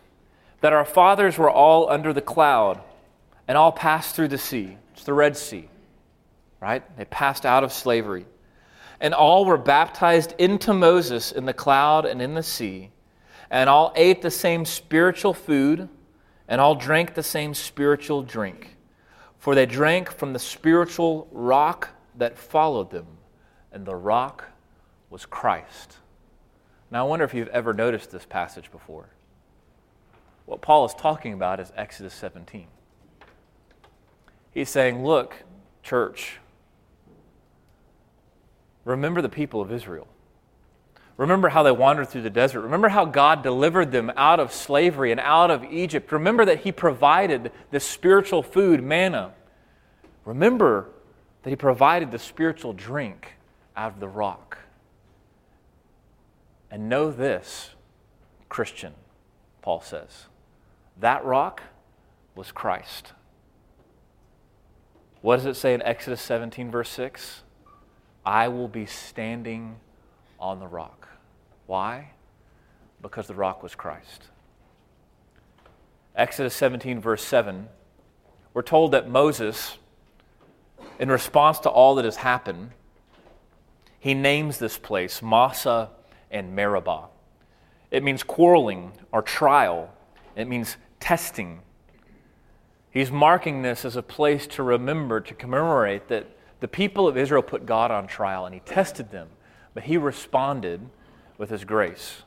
that 0.62 0.74
our 0.74 0.84
fathers 0.84 1.38
were 1.38 1.52
all 1.52 1.92
under 1.92 2.14
the 2.14 2.20
cloud 2.20 2.82
and 3.48 3.60
all 3.60 3.72
passed 3.72 4.16
through 4.16 4.30
the 4.30 4.40
sea. 4.40 4.76
It's 4.94 5.04
the 5.04 5.14
Red 5.14 5.38
Sea, 5.38 5.70
right? 6.60 6.82
They 6.98 7.06
passed 7.06 7.46
out 7.46 7.64
of 7.64 7.72
slavery. 7.72 8.26
And 9.00 9.14
all 9.14 9.46
were 9.46 9.58
baptized 9.58 10.34
into 10.38 10.74
Moses 10.74 11.32
in 11.32 11.46
the 11.46 11.54
cloud 11.54 12.06
and 12.06 12.22
in 12.22 12.34
the 12.34 12.44
sea, 12.44 12.92
and 13.50 13.70
all 13.70 13.94
ate 13.96 14.22
the 14.22 14.32
same 14.32 14.66
spiritual 14.66 15.34
food, 15.34 15.88
and 16.48 16.60
all 16.60 16.76
drank 16.76 17.14
the 17.14 17.24
same 17.24 17.54
spiritual 17.54 18.24
drink. 18.24 18.76
For 19.38 19.54
they 19.56 19.66
drank 19.66 20.12
from 20.12 20.34
the 20.34 20.40
spiritual 20.40 21.28
rock 21.32 21.90
that 22.16 22.38
followed 22.38 22.90
them, 22.90 23.06
and 23.72 23.86
the 23.86 23.96
rock 23.96 24.46
was 25.10 25.26
Christ. 25.26 25.98
Now, 26.90 27.06
I 27.06 27.08
wonder 27.08 27.26
if 27.26 27.34
you've 27.34 27.48
ever 27.50 27.74
noticed 27.74 28.12
this 28.12 28.26
passage 28.26 28.72
before. 28.72 29.10
What 30.46 30.62
Paul 30.62 30.86
is 30.86 30.94
talking 30.94 31.34
about 31.34 31.60
is 31.60 31.72
Exodus 31.76 32.14
17. 32.14 32.68
He's 34.52 34.70
saying, 34.70 35.04
Look, 35.04 35.44
church, 35.84 36.40
remember 38.88 39.22
the 39.22 39.30
people 39.30 39.62
of 39.62 39.72
Israel. 39.72 40.08
Remember 41.18 41.50
how 41.50 41.64
they 41.64 41.72
wandered 41.72 42.10
through 42.10 42.22
the 42.22 42.30
desert. 42.30 42.62
Remember 42.62 42.90
how 42.90 43.04
God 43.06 43.42
delivered 43.42 43.92
them 43.92 44.12
out 44.16 44.40
of 44.40 44.54
slavery 44.54 45.12
and 45.12 45.20
out 45.20 45.50
of 45.50 45.64
Egypt. 45.64 46.12
Remember 46.12 46.46
that 46.46 46.60
He 46.60 46.72
provided 46.72 47.52
the 47.72 47.80
spiritual 47.80 48.44
food, 48.44 48.84
manna. 48.84 49.34
Remember 50.26 50.90
that 51.42 51.50
He 51.50 51.56
provided 51.56 52.12
the 52.12 52.20
spiritual 52.20 52.74
drink 52.74 53.34
out 53.76 53.94
of 53.94 54.00
the 54.00 54.08
rock. 54.08 54.60
And 56.70 56.88
know 56.88 57.12
this, 57.12 57.72
Christian, 58.48 58.94
Paul 59.62 59.82
says 59.82 60.26
that 61.00 61.24
rock 61.26 61.62
was 62.36 62.52
Christ. 62.52 63.14
What 65.22 65.38
does 65.38 65.46
it 65.46 65.56
say 65.56 65.74
in 65.74 65.82
Exodus 65.82 66.22
17, 66.22 66.70
verse 66.70 66.90
6? 66.90 67.44
I 68.28 68.50
will 68.50 68.68
be 68.68 68.86
standing 68.86 69.78
on 70.38 70.60
the 70.60 70.68
rock. 70.68 71.08
Why? 71.66 72.10
Because 73.02 73.26
the 73.26 73.34
rock 73.34 73.64
was 73.64 73.74
Christ. 73.74 74.26
Exodus 76.14 76.54
17, 76.56 77.00
verse 77.00 77.24
7, 77.24 77.70
we're 78.54 78.64
told 78.64 78.92
that 78.92 79.10
Moses, 79.10 79.78
in 81.00 81.10
response 81.10 81.60
to 81.60 81.70
all 81.70 81.96
that 81.96 82.04
has 82.04 82.18
happened, 82.18 82.72
he 83.98 84.14
names 84.14 84.58
this 84.58 84.78
place 84.78 85.22
Massah 85.22 85.92
and 86.30 86.54
Meribah. 86.54 87.06
It 87.92 88.04
means 88.04 88.24
quarreling 88.24 88.92
or 89.14 89.22
trial. 89.22 89.94
It 90.36 90.50
means 90.50 90.76
testing. 91.00 91.62
He's 92.92 93.10
marking 93.10 93.62
this 93.62 93.86
as 93.86 93.96
a 93.96 94.04
place 94.04 94.48
to 94.48 94.64
remember, 94.64 95.22
to 95.22 95.34
commemorate 95.34 96.10
that 96.10 96.37
the 96.60 96.68
people 96.68 97.08
of 97.08 97.18
Israel 97.18 97.42
put 97.42 97.66
God 97.66 97.92
on 97.92 98.08
trial 98.08 98.46
and 98.46 98.54
he 98.54 98.62
tested 98.62 99.12
them, 99.12 99.30
but 99.74 99.84
he 99.84 99.98
responded 99.98 100.82
with 101.38 101.50
his 101.50 101.64
grace. 101.64 102.24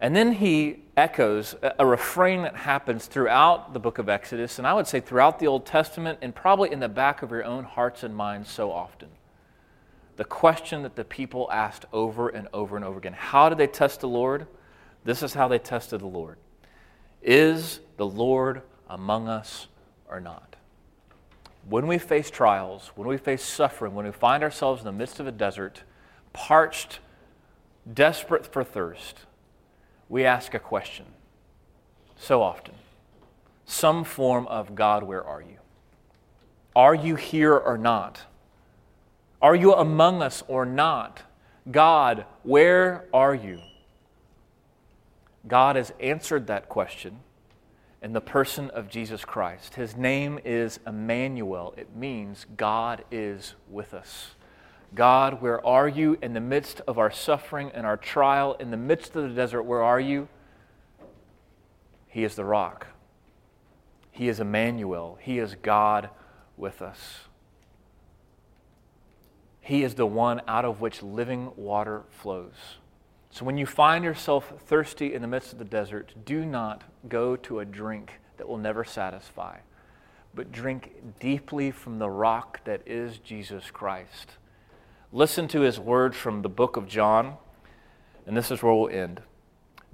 And 0.00 0.16
then 0.16 0.32
he 0.32 0.82
echoes 0.96 1.54
a 1.78 1.86
refrain 1.86 2.42
that 2.42 2.56
happens 2.56 3.06
throughout 3.06 3.72
the 3.72 3.78
book 3.78 3.98
of 3.98 4.08
Exodus, 4.08 4.58
and 4.58 4.66
I 4.66 4.74
would 4.74 4.88
say 4.88 4.98
throughout 4.98 5.38
the 5.38 5.46
Old 5.46 5.64
Testament, 5.64 6.18
and 6.22 6.34
probably 6.34 6.72
in 6.72 6.80
the 6.80 6.88
back 6.88 7.22
of 7.22 7.30
your 7.30 7.44
own 7.44 7.62
hearts 7.62 8.02
and 8.02 8.14
minds 8.14 8.50
so 8.50 8.72
often 8.72 9.08
the 10.16 10.24
question 10.24 10.82
that 10.82 10.96
the 10.96 11.04
people 11.04 11.48
asked 11.50 11.86
over 11.92 12.28
and 12.28 12.48
over 12.52 12.76
and 12.76 12.84
over 12.84 12.98
again. 12.98 13.14
How 13.14 13.48
did 13.48 13.58
they 13.58 13.66
test 13.66 14.00
the 14.00 14.08
Lord? 14.08 14.46
This 15.04 15.22
is 15.22 15.34
how 15.34 15.48
they 15.48 15.58
tested 15.58 16.00
the 16.00 16.06
Lord 16.06 16.38
Is 17.22 17.80
the 17.96 18.06
Lord 18.06 18.62
among 18.88 19.28
us 19.28 19.68
or 20.08 20.20
not? 20.20 20.51
When 21.68 21.86
we 21.86 21.98
face 21.98 22.30
trials, 22.30 22.90
when 22.94 23.06
we 23.08 23.16
face 23.16 23.42
suffering, 23.42 23.94
when 23.94 24.06
we 24.06 24.12
find 24.12 24.42
ourselves 24.42 24.80
in 24.80 24.86
the 24.86 24.92
midst 24.92 25.20
of 25.20 25.26
a 25.26 25.32
desert, 25.32 25.82
parched, 26.32 26.98
desperate 27.92 28.46
for 28.46 28.64
thirst, 28.64 29.20
we 30.08 30.24
ask 30.24 30.54
a 30.54 30.58
question 30.58 31.06
so 32.16 32.42
often 32.42 32.74
some 33.64 34.04
form 34.04 34.46
of 34.48 34.74
God, 34.74 35.02
where 35.02 35.24
are 35.24 35.40
you? 35.40 35.56
Are 36.76 36.94
you 36.94 37.16
here 37.16 37.56
or 37.56 37.78
not? 37.78 38.22
Are 39.40 39.56
you 39.56 39.72
among 39.74 40.22
us 40.22 40.42
or 40.46 40.66
not? 40.66 41.22
God, 41.70 42.26
where 42.42 43.06
are 43.12 43.34
you? 43.34 43.60
God 45.46 45.76
has 45.76 45.92
answered 46.00 46.46
that 46.46 46.68
question 46.68 47.20
in 48.02 48.12
the 48.12 48.20
person 48.20 48.68
of 48.70 48.88
Jesus 48.88 49.24
Christ. 49.24 49.76
His 49.76 49.96
name 49.96 50.40
is 50.44 50.80
Emmanuel. 50.86 51.72
It 51.76 51.94
means 51.94 52.46
God 52.56 53.04
is 53.10 53.54
with 53.70 53.94
us. 53.94 54.32
God, 54.94 55.40
where 55.40 55.64
are 55.64 55.88
you 55.88 56.18
in 56.20 56.34
the 56.34 56.40
midst 56.40 56.80
of 56.86 56.98
our 56.98 57.10
suffering 57.10 57.70
and 57.72 57.86
our 57.86 57.96
trial, 57.96 58.54
in 58.54 58.70
the 58.70 58.76
midst 58.76 59.16
of 59.16 59.22
the 59.22 59.34
desert? 59.34 59.62
Where 59.62 59.82
are 59.82 60.00
you? 60.00 60.28
He 62.08 62.24
is 62.24 62.34
the 62.34 62.44
rock. 62.44 62.88
He 64.10 64.28
is 64.28 64.40
Emmanuel. 64.40 65.18
He 65.20 65.38
is 65.38 65.54
God 65.62 66.10
with 66.56 66.82
us. 66.82 67.20
He 69.60 69.84
is 69.84 69.94
the 69.94 70.06
one 70.06 70.42
out 70.46 70.64
of 70.64 70.80
which 70.80 71.02
living 71.02 71.52
water 71.56 72.02
flows. 72.10 72.76
So 73.32 73.46
when 73.46 73.56
you 73.56 73.64
find 73.64 74.04
yourself 74.04 74.52
thirsty 74.66 75.14
in 75.14 75.22
the 75.22 75.26
midst 75.26 75.54
of 75.54 75.58
the 75.58 75.64
desert, 75.64 76.12
do 76.26 76.44
not 76.44 76.84
go 77.08 77.34
to 77.36 77.60
a 77.60 77.64
drink 77.64 78.20
that 78.36 78.46
will 78.46 78.58
never 78.58 78.84
satisfy, 78.84 79.58
but 80.34 80.52
drink 80.52 81.18
deeply 81.18 81.70
from 81.70 81.98
the 81.98 82.10
rock 82.10 82.62
that 82.64 82.82
is 82.84 83.16
Jesus 83.16 83.70
Christ. 83.70 84.32
Listen 85.12 85.48
to 85.48 85.62
his 85.62 85.80
words 85.80 86.14
from 86.14 86.42
the 86.42 86.50
book 86.50 86.76
of 86.76 86.86
John, 86.86 87.36
and 88.26 88.36
this 88.36 88.50
is 88.50 88.62
where 88.62 88.74
we'll 88.74 88.90
end. 88.90 89.22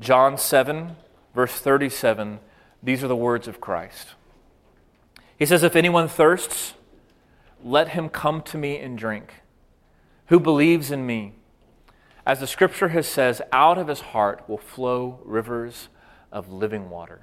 John 0.00 0.36
7, 0.36 0.96
verse 1.32 1.52
37, 1.52 2.40
these 2.82 3.04
are 3.04 3.08
the 3.08 3.16
words 3.16 3.46
of 3.46 3.60
Christ. 3.60 4.14
He 5.38 5.46
says, 5.46 5.62
If 5.62 5.76
anyone 5.76 6.08
thirsts, 6.08 6.74
let 7.62 7.90
him 7.90 8.08
come 8.08 8.42
to 8.42 8.58
me 8.58 8.78
and 8.78 8.98
drink 8.98 9.42
who 10.26 10.38
believes 10.40 10.90
in 10.90 11.06
me. 11.06 11.34
As 12.28 12.40
the 12.40 12.46
scripture 12.46 12.88
has 12.88 13.06
says, 13.06 13.40
out 13.52 13.78
of 13.78 13.88
his 13.88 14.00
heart 14.00 14.46
will 14.46 14.58
flow 14.58 15.18
rivers 15.24 15.88
of 16.30 16.52
living 16.52 16.90
water. 16.90 17.22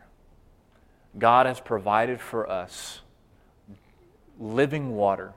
God 1.20 1.46
has 1.46 1.60
provided 1.60 2.20
for 2.20 2.50
us 2.50 3.02
living 4.40 4.96
water 4.96 5.34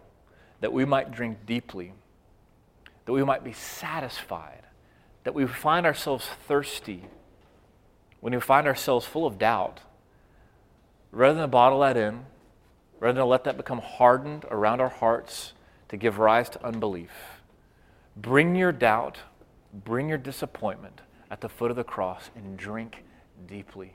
that 0.63 0.73
we 0.73 0.87
might 0.87 1.13
drink 1.13 1.45
deeply, 1.45 1.93
that 3.05 3.13
we 3.13 3.23
might 3.23 3.45
be 3.45 3.53
satisfied, 3.53 4.63
that 5.25 5.35
we 5.35 5.47
find 5.47 5.85
ourselves 5.85 6.27
thirsty, 6.47 7.05
when 8.21 8.33
we 8.33 8.41
find 8.41 8.67
ourselves 8.67 9.05
full 9.05 9.27
of 9.27 9.39
doubt. 9.39 9.81
Rather 11.13 11.41
than 11.41 11.51
bottle 11.51 11.81
that 11.81 11.99
in, 11.99 12.25
rather 13.01 13.21
than 13.21 13.29
let 13.29 13.45
that 13.45 13.59
become 13.59 13.81
hardened 13.81 14.47
around 14.51 14.81
our 14.81 14.89
hearts 14.89 15.53
to 15.91 15.99
give 15.99 16.19
rise 16.19 16.49
to 16.49 16.65
unbelief 16.65 17.11
Bring 18.21 18.57
your 18.57 18.73
doubt, 18.73 19.19
bring 19.73 20.09
your 20.09 20.19
disappointment 20.19 21.01
at 21.31 21.41
the 21.41 21.49
foot 21.49 21.71
of 21.71 21.77
the 21.77 21.85
cross 21.85 22.31
and 22.35 22.57
drink 22.57 23.05
deeply 23.47 23.93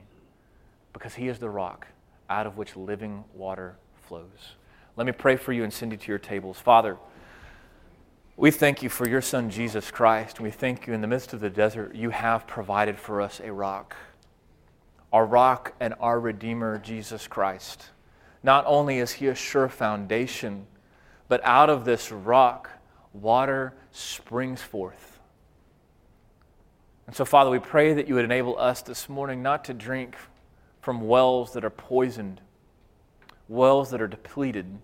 because 0.94 1.16
He 1.16 1.28
is 1.28 1.40
the 1.40 1.50
rock 1.50 1.88
out 2.30 2.46
of 2.46 2.58
which 2.58 2.76
living 2.76 3.24
water 3.34 3.76
flows. 4.08 4.56
Let 4.96 5.06
me 5.08 5.12
pray 5.12 5.36
for 5.36 5.54
you 5.54 5.64
and 5.64 5.74
send 5.74 5.92
you 5.92 5.98
to 5.98 6.08
your 6.08 6.20
tables. 6.20 6.60
Father, 6.60 6.98
we 8.36 8.52
thank 8.52 8.82
you 8.82 8.90
for 8.90 9.08
your 9.08 9.22
Son, 9.22 9.50
Jesus 9.50 9.92
Christ. 9.92 10.40
We 10.40 10.52
thank 10.52 10.88
you 10.88 10.94
in 10.94 11.02
the 11.02 11.08
midst 11.08 11.34
of 11.34 11.40
the 11.40 11.50
desert, 11.50 11.96
you 11.96 12.10
have 12.10 12.48
provided 12.48 12.98
for 13.00 13.22
us 13.22 13.40
a 13.44 13.52
rock, 13.52 13.96
our 15.12 15.26
rock 15.26 15.74
and 15.80 15.94
our 16.00 16.20
Redeemer, 16.20 16.80
Jesus 16.80 17.28
Christ. 17.28 17.90
Not 18.42 18.66
only 18.68 19.00
is 19.00 19.14
He 19.14 19.28
a 19.28 19.36
sure 19.36 19.70
foundation, 19.70 20.68
but 21.28 21.42
out 21.44 21.70
of 21.70 21.86
this 21.86 22.12
rock, 22.12 22.70
water 23.14 23.74
springs 23.92 24.62
forth. 24.62 25.13
And 27.06 27.16
so, 27.16 27.26
Father, 27.26 27.50
we 27.50 27.60
pray 27.60 27.94
that 27.94 28.08
you 28.08 28.16
would 28.16 28.26
enable 28.26 28.58
us 28.58 28.82
this 28.82 29.10
morning 29.10 29.42
not 29.42 29.66
to 29.66 29.74
drink 29.74 30.16
from 30.82 31.08
wells 31.08 31.54
that 31.54 31.66
are 31.66 31.70
poisoned, 31.70 32.42
wells 33.48 33.90
that 33.92 34.02
are 34.02 34.08
depleted, 34.08 34.80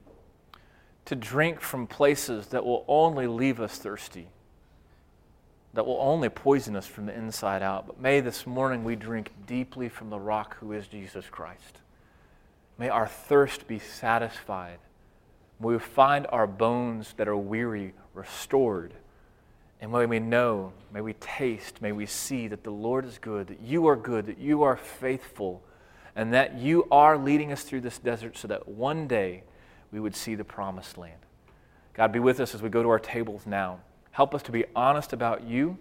to 1.06 1.16
drink 1.16 1.60
from 1.60 1.88
places 1.88 2.48
that 2.48 2.66
will 2.66 2.86
only 2.88 3.26
leave 3.26 3.60
us 3.60 3.78
thirsty, 3.78 4.28
that 5.74 5.86
will 5.86 5.98
only 6.00 6.30
poison 6.30 6.76
us 6.76 6.86
from 6.86 7.06
the 7.06 7.18
inside 7.18 7.64
out. 7.64 7.88
But 7.88 8.00
may 8.00 8.20
this 8.20 8.46
morning 8.46 8.84
we 8.84 8.96
drink 8.96 9.32
deeply 9.48 9.90
from 9.90 10.10
the 10.10 10.20
rock 10.20 10.58
who 10.58 10.74
is 10.74 10.88
Jesus 10.88 11.26
Christ. 11.30 11.80
May 12.78 12.90
our 12.90 13.08
thirst 13.08 13.68
be 13.68 13.80
satisfied. 13.80 14.80
May 15.60 15.68
we 15.68 15.80
find 15.80 16.28
our 16.30 16.48
bones 16.48 17.14
that 17.18 17.28
are 17.28 17.38
weary 17.38 17.94
restored. 18.14 18.94
And 19.82 19.92
may 19.92 20.06
we 20.06 20.20
know, 20.20 20.74
may 20.94 21.02
we 21.02 21.14
taste, 21.14 21.82
may 21.82 21.92
we 21.92 22.06
see 22.06 22.48
that 22.48 22.64
the 22.64 22.72
Lord 22.72 23.06
is 23.06 23.18
good, 23.18 23.48
that 23.48 23.62
you 23.62 23.88
are 23.88 23.96
good, 23.96 24.26
that 24.26 24.38
you 24.38 24.64
are 24.64 24.76
faithful, 24.76 25.64
and 26.16 26.34
that 26.34 26.58
you 26.58 26.86
are 26.92 27.18
leading 27.18 27.52
us 27.52 27.64
through 27.64 27.82
this 27.82 27.98
desert 27.98 28.38
so 28.38 28.48
that 28.50 28.68
one 28.68 29.08
day 29.08 29.44
we 29.92 30.00
would 30.00 30.16
see 30.16 30.36
the 30.36 30.44
promised 30.44 30.98
land. 30.98 31.20
God, 31.94 32.12
be 32.12 32.20
with 32.20 32.40
us 32.40 32.54
as 32.54 32.62
we 32.62 32.70
go 32.70 32.84
to 32.84 32.90
our 32.90 33.00
tables 33.00 33.46
now. 33.46 33.80
Help 34.12 34.36
us 34.36 34.44
to 34.44 34.52
be 34.52 34.66
honest 34.76 35.14
about 35.14 35.44
you 35.44 35.78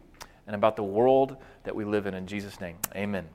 and 0.46 0.54
about 0.54 0.76
the 0.76 0.82
world 0.82 1.36
that 1.64 1.74
we 1.74 1.84
live 1.84 2.06
in. 2.06 2.14
In 2.14 2.26
Jesus' 2.26 2.60
name, 2.60 2.76
amen. 2.94 3.26